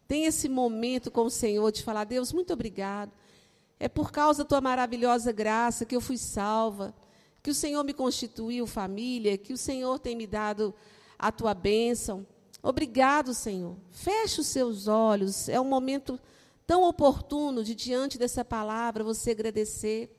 Tem 0.08 0.26
esse 0.26 0.50
momento 0.50 1.12
com 1.12 1.26
o 1.26 1.30
Senhor 1.30 1.72
de 1.72 1.84
falar: 1.84 2.06
Deus, 2.06 2.34
muito 2.34 2.54
obrigado. 2.54 3.12
É 3.80 3.88
por 3.88 4.12
causa 4.12 4.44
da 4.44 4.48
tua 4.50 4.62
maravilhosa 4.62 5.32
graça 5.32 5.86
que 5.86 5.96
eu 5.96 6.02
fui 6.02 6.18
salva, 6.18 6.94
que 7.42 7.50
o 7.50 7.56
Senhor 7.56 7.84
me 7.84 7.94
constituiu 7.94 8.68
família, 8.68 9.38
que 9.38 9.54
o 9.54 9.58
Senhor 9.58 9.98
tem 10.00 10.16
me 10.16 10.28
dado 10.28 10.74
a 11.18 11.32
tua 11.32 11.54
bênção. 11.54 12.26
Obrigado, 12.64 13.34
Senhor. 13.34 13.76
Feche 13.90 14.42
os 14.42 14.48
seus 14.48 14.88
olhos. 14.88 15.50
É 15.50 15.60
um 15.60 15.66
momento 15.66 16.20
tão 16.68 16.84
oportuno 16.84 17.64
de, 17.64 17.74
diante 17.74 18.18
dessa 18.18 18.46
palavra, 18.46 19.04
você 19.04 19.32
agradecer. 19.32 20.16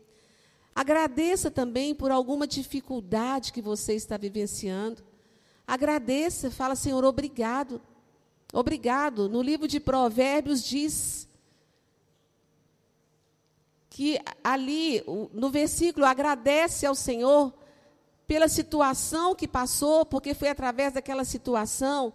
Agradeça 0.75 1.51
também 1.51 1.95
por 1.95 2.11
alguma 2.11 2.47
dificuldade 2.47 3.53
que 3.53 3.63
você 3.63 3.95
está 3.95 4.17
vivenciando. 4.17 5.03
Agradeça, 5.67 6.51
fala, 6.51 6.75
Senhor, 6.75 7.05
obrigado. 7.05 7.81
Obrigado. 8.53 9.29
No 9.29 9.41
livro 9.41 9.69
de 9.69 9.79
Provérbios 9.79 10.63
diz 10.63 11.29
que 13.89 14.19
ali, 14.43 15.03
no 15.33 15.51
versículo, 15.51 16.07
agradece 16.07 16.87
ao 16.87 16.95
Senhor 16.95 17.53
pela 18.27 18.49
situação 18.49 19.35
que 19.35 19.47
passou, 19.47 20.05
porque 20.05 20.35
foi 20.35 20.49
através 20.49 20.95
daquela 20.95 21.25
situação 21.25 22.13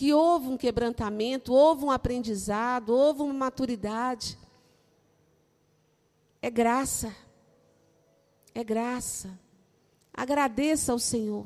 que 0.00 0.14
houve 0.14 0.48
um 0.48 0.56
quebrantamento, 0.56 1.52
houve 1.52 1.84
um 1.84 1.90
aprendizado, 1.90 2.88
houve 2.88 3.20
uma 3.20 3.34
maturidade. 3.34 4.38
É 6.40 6.48
graça. 6.48 7.14
É 8.54 8.64
graça. 8.64 9.38
Agradeça 10.10 10.90
ao 10.90 10.98
Senhor. 10.98 11.44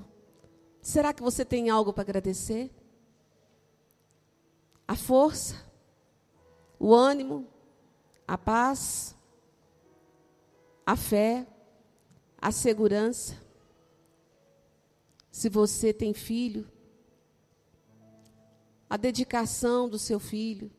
Será 0.81 1.13
que 1.13 1.21
você 1.21 1.45
tem 1.45 1.69
algo 1.69 1.93
para 1.93 2.03
agradecer? 2.03 2.71
A 4.87 4.95
força, 4.95 5.61
o 6.79 6.95
ânimo, 6.95 7.49
a 8.25 8.39
paz, 8.39 9.17
a 10.87 10.95
fé, 10.95 11.45
a 12.41 12.53
segurança. 12.53 13.37
Se 15.33 15.49
você 15.49 15.93
tem 15.93 16.15
filho, 16.15 16.73
a 18.89 18.97
dedicação 18.97 19.89
do 19.89 19.99
seu 19.99 20.21
filho. 20.21 20.71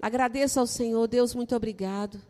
Agradeça 0.00 0.60
ao 0.60 0.66
Senhor, 0.66 1.06
Deus, 1.06 1.34
muito 1.34 1.54
obrigado. 1.54 2.20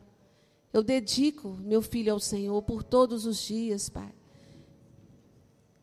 Eu 0.73 0.83
dedico 0.83 1.51
meu 1.61 1.83
filho 1.83 2.13
ao 2.13 2.21
Senhor 2.21 2.61
por 2.63 2.83
todos 2.83 3.27
os 3.27 3.39
dias, 3.39 3.89
Pai. 3.89 4.13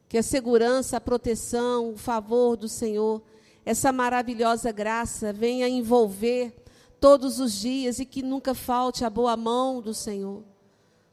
Que 0.07 0.17
a 0.17 0.23
segurança, 0.23 0.97
a 0.97 1.01
proteção, 1.01 1.93
o 1.93 1.97
favor 1.97 2.57
do 2.57 2.67
Senhor, 2.67 3.23
essa 3.65 3.91
maravilhosa 3.91 4.71
graça 4.71 5.31
venha 5.31 5.67
envolver 5.67 6.53
todos 6.99 7.39
os 7.39 7.53
dias 7.53 7.99
e 7.99 8.05
que 8.05 8.21
nunca 8.21 8.53
falte 8.53 9.05
a 9.05 9.09
boa 9.09 9.35
mão 9.37 9.81
do 9.81 9.93
Senhor 9.93 10.43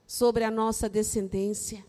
sobre 0.07 0.45
a 0.45 0.51
nossa 0.51 0.89
descendência. 0.89 1.85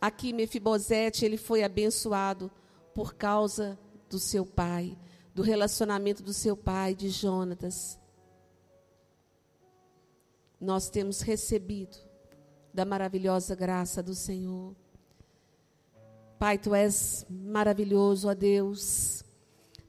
Aqui 0.00 0.32
Mefibosete, 0.32 1.24
ele 1.24 1.36
foi 1.36 1.64
abençoado 1.64 2.50
por 2.94 3.14
causa 3.14 3.78
do 4.08 4.18
seu 4.18 4.44
pai, 4.44 4.96
do 5.34 5.42
relacionamento 5.42 6.22
do 6.22 6.32
seu 6.32 6.56
pai, 6.56 6.94
de 6.94 7.08
Jonatas. 7.08 7.98
Nós 10.60 10.88
temos 10.88 11.20
recebido 11.20 11.96
da 12.72 12.84
maravilhosa 12.84 13.54
graça 13.54 14.02
do 14.02 14.14
Senhor. 14.14 14.74
Pai, 16.38 16.58
tu 16.58 16.74
és 16.74 17.26
maravilhoso, 17.28 18.28
ó 18.28 18.34
Deus. 18.34 19.22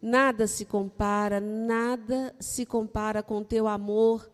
Nada 0.01 0.47
se 0.47 0.65
compara, 0.65 1.39
nada 1.39 2.36
se 2.39 2.65
compara 2.65 3.23
com 3.23 3.43
teu 3.43 3.67
amor 3.67 4.30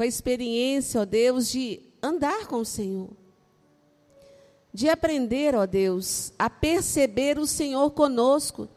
com 0.00 0.04
a 0.04 0.06
experiência, 0.06 1.02
ó 1.02 1.04
Deus, 1.04 1.50
de 1.50 1.82
andar 2.02 2.46
com 2.46 2.62
o 2.62 2.64
Senhor. 2.64 3.10
De 4.72 4.88
aprender, 4.88 5.54
ó 5.54 5.66
Deus, 5.66 6.32
a 6.38 6.48
perceber 6.48 7.38
o 7.38 7.46
Senhor 7.46 7.90
conosco. 7.90 8.68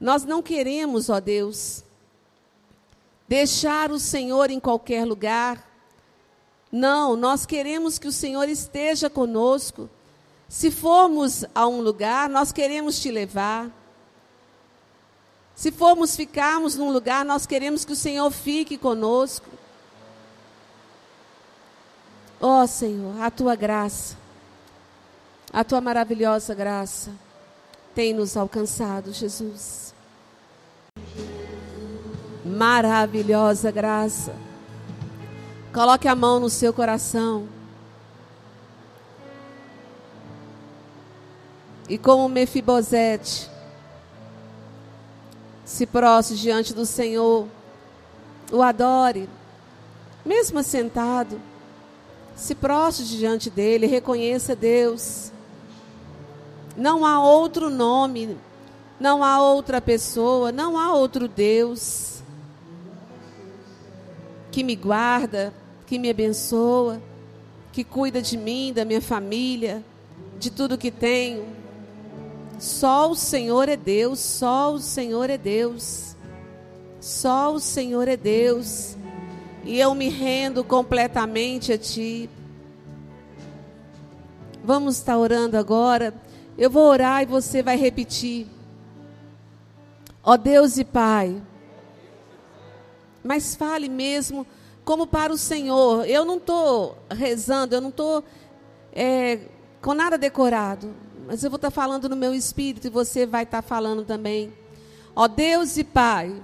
Nós 0.00 0.24
não 0.24 0.42
queremos, 0.42 1.08
ó 1.08 1.18
Deus, 1.18 1.82
deixar 3.26 3.90
o 3.90 3.98
Senhor 3.98 4.50
em 4.50 4.60
qualquer 4.60 5.04
lugar. 5.04 5.66
Não, 6.70 7.16
nós 7.16 7.46
queremos 7.46 7.98
que 7.98 8.06
o 8.06 8.12
Senhor 8.12 8.48
esteja 8.48 9.08
conosco. 9.08 9.88
Se 10.48 10.70
formos 10.70 11.44
a 11.54 11.66
um 11.66 11.80
lugar, 11.80 12.28
nós 12.28 12.52
queremos 12.52 13.00
te 13.00 13.10
levar. 13.10 13.70
Se 15.56 15.72
formos 15.72 16.14
ficarmos 16.14 16.76
num 16.76 16.92
lugar, 16.92 17.24
nós 17.24 17.46
queremos 17.46 17.84
que 17.84 17.92
o 17.92 17.96
Senhor 17.96 18.30
fique 18.30 18.76
conosco. 18.76 19.48
Ó 22.38 22.62
oh, 22.62 22.66
Senhor, 22.66 23.20
a 23.22 23.30
tua 23.30 23.56
graça, 23.56 24.16
a 25.52 25.64
tua 25.64 25.80
maravilhosa 25.80 26.54
graça 26.54 27.10
tem 27.94 28.12
nos 28.12 28.36
alcançado, 28.36 29.12
Jesus. 29.12 29.94
Maravilhosa 32.44 33.70
graça. 33.70 34.34
Coloque 35.72 36.06
a 36.06 36.14
mão 36.14 36.38
no 36.38 36.50
seu 36.50 36.72
coração. 36.72 37.48
E 41.88 41.96
como 41.96 42.28
Mefibosete 42.28 43.50
se 45.64 45.86
prostre 45.86 46.36
diante 46.36 46.74
do 46.74 46.84
Senhor, 46.84 47.48
o 48.52 48.62
adore, 48.62 49.28
mesmo 50.24 50.58
assentado. 50.58 51.40
Se 52.34 52.54
prostre 52.54 53.04
diante 53.06 53.48
dele, 53.48 53.86
reconheça 53.86 54.54
Deus. 54.54 55.32
Não 56.76 57.06
há 57.06 57.22
outro 57.22 57.70
nome, 57.70 58.36
não 59.00 59.24
há 59.24 59.40
outra 59.42 59.80
pessoa, 59.80 60.52
não 60.52 60.78
há 60.78 60.92
outro 60.92 61.26
Deus 61.26 62.22
que 64.50 64.62
me 64.62 64.74
guarda, 64.74 65.52
que 65.86 65.98
me 65.98 66.08
abençoa, 66.08 67.00
que 67.72 67.84
cuida 67.84 68.22
de 68.22 68.36
mim, 68.36 68.72
da 68.74 68.84
minha 68.84 69.02
família, 69.02 69.84
de 70.38 70.50
tudo 70.50 70.78
que 70.78 70.90
tenho. 70.90 71.46
Só 72.58 73.10
o 73.10 73.14
Senhor 73.14 73.68
é 73.68 73.76
Deus, 73.76 74.18
só 74.18 74.72
o 74.72 74.78
Senhor 74.78 75.28
é 75.28 75.36
Deus. 75.36 76.16
Só 77.00 77.52
o 77.54 77.60
Senhor 77.60 78.08
é 78.08 78.16
Deus. 78.16 78.96
E 79.62 79.78
eu 79.78 79.94
me 79.94 80.08
rendo 80.08 80.64
completamente 80.64 81.72
a 81.72 81.78
Ti. 81.78 82.30
Vamos 84.64 84.96
estar 84.96 85.18
orando 85.18 85.56
agora. 85.56 86.14
Eu 86.58 86.70
vou 86.70 86.88
orar 86.88 87.22
e 87.22 87.26
você 87.26 87.62
vai 87.62 87.76
repetir. 87.76 88.46
Ó 90.22 90.36
Deus 90.36 90.78
e 90.78 90.84
Pai. 90.84 91.40
Mas 93.22 93.54
fale 93.54 93.88
mesmo 93.88 94.46
como 94.84 95.06
para 95.06 95.32
o 95.32 95.36
Senhor. 95.38 96.08
Eu 96.08 96.24
não 96.24 96.36
estou 96.36 96.96
rezando, 97.10 97.74
eu 97.74 97.80
não 97.80 97.90
estou 97.90 98.24
é, 98.92 99.40
com 99.82 99.92
nada 99.92 100.16
decorado. 100.16 100.94
Mas 101.26 101.42
eu 101.42 101.50
vou 101.50 101.56
estar 101.56 101.70
tá 101.70 101.74
falando 101.74 102.08
no 102.08 102.16
meu 102.16 102.34
espírito 102.34 102.86
e 102.86 102.90
você 102.90 103.26
vai 103.26 103.42
estar 103.42 103.62
tá 103.62 103.68
falando 103.68 104.04
também. 104.04 104.52
Ó 105.14 105.26
Deus 105.26 105.76
e 105.76 105.84
Pai, 105.84 106.42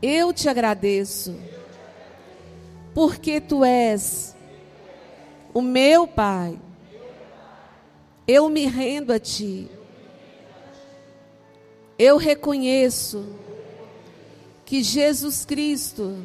eu 0.00 0.32
te 0.32 0.48
agradeço, 0.48 1.34
porque 2.94 3.40
tu 3.40 3.64
és 3.64 4.36
o 5.52 5.62
meu 5.62 6.06
Pai. 6.06 6.58
Eu 8.26 8.48
me 8.48 8.66
rendo 8.66 9.12
a 9.12 9.18
ti. 9.18 9.70
Eu 11.98 12.16
reconheço 12.16 13.24
que 14.64 14.82
Jesus 14.82 15.44
Cristo 15.44 16.22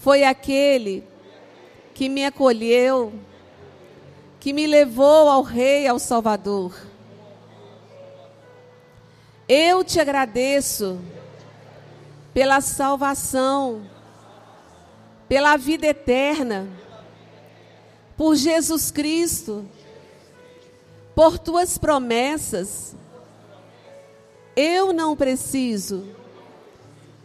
foi 0.00 0.22
aquele 0.22 1.02
que 1.94 2.08
me 2.08 2.24
acolheu, 2.24 3.12
que 4.38 4.52
me 4.52 4.66
levou 4.66 5.28
ao 5.28 5.42
Rei, 5.42 5.86
ao 5.86 5.98
Salvador. 5.98 6.74
Eu 9.48 9.82
te 9.82 9.98
agradeço 9.98 11.00
pela 12.32 12.60
salvação, 12.60 13.82
pela 15.28 15.56
vida 15.56 15.86
eterna, 15.86 16.68
por 18.16 18.36
Jesus 18.36 18.90
Cristo, 18.90 19.66
por 21.20 21.38
tuas 21.38 21.76
promessas. 21.76 22.96
Eu 24.56 24.90
não 24.90 25.14
preciso 25.14 26.06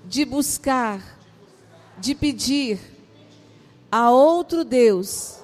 de 0.03 0.25
buscar, 0.25 1.01
de 1.97 2.13
pedir 2.13 2.77
a 3.89 4.11
outro 4.11 4.65
Deus, 4.65 5.39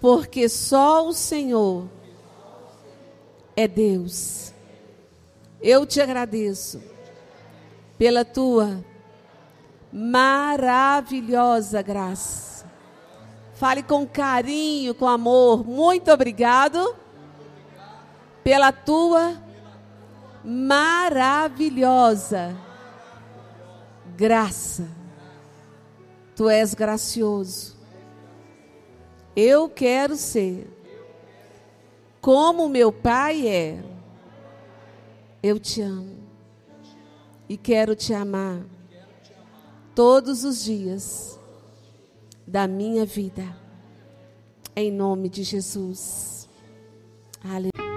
porque 0.00 0.48
só 0.48 1.04
o 1.04 1.12
Senhor 1.12 1.88
é 3.56 3.66
Deus. 3.66 4.54
Eu 5.60 5.84
te 5.84 6.00
agradeço 6.00 6.80
pela 7.98 8.24
tua 8.24 8.84
maravilhosa 9.92 11.82
graça. 11.82 12.70
Fale 13.54 13.82
com 13.82 14.06
carinho, 14.06 14.94
com 14.94 15.08
amor. 15.08 15.66
Muito 15.66 16.12
obrigado 16.12 16.94
pela 18.48 18.72
tua 18.72 19.36
maravilhosa 20.42 22.56
graça. 24.16 24.88
Tu 26.34 26.48
és 26.48 26.72
gracioso. 26.72 27.76
Eu 29.36 29.68
quero 29.68 30.16
ser 30.16 30.66
como 32.22 32.70
meu 32.70 32.90
pai 32.90 33.46
é. 33.46 33.84
Eu 35.42 35.58
te 35.58 35.82
amo 35.82 36.16
e 37.50 37.58
quero 37.58 37.94
te 37.94 38.14
amar 38.14 38.62
todos 39.94 40.44
os 40.44 40.64
dias 40.64 41.38
da 42.46 42.66
minha 42.66 43.04
vida. 43.04 43.44
Em 44.74 44.90
nome 44.90 45.28
de 45.28 45.42
Jesus. 45.42 46.48
Aleluia. 47.44 47.87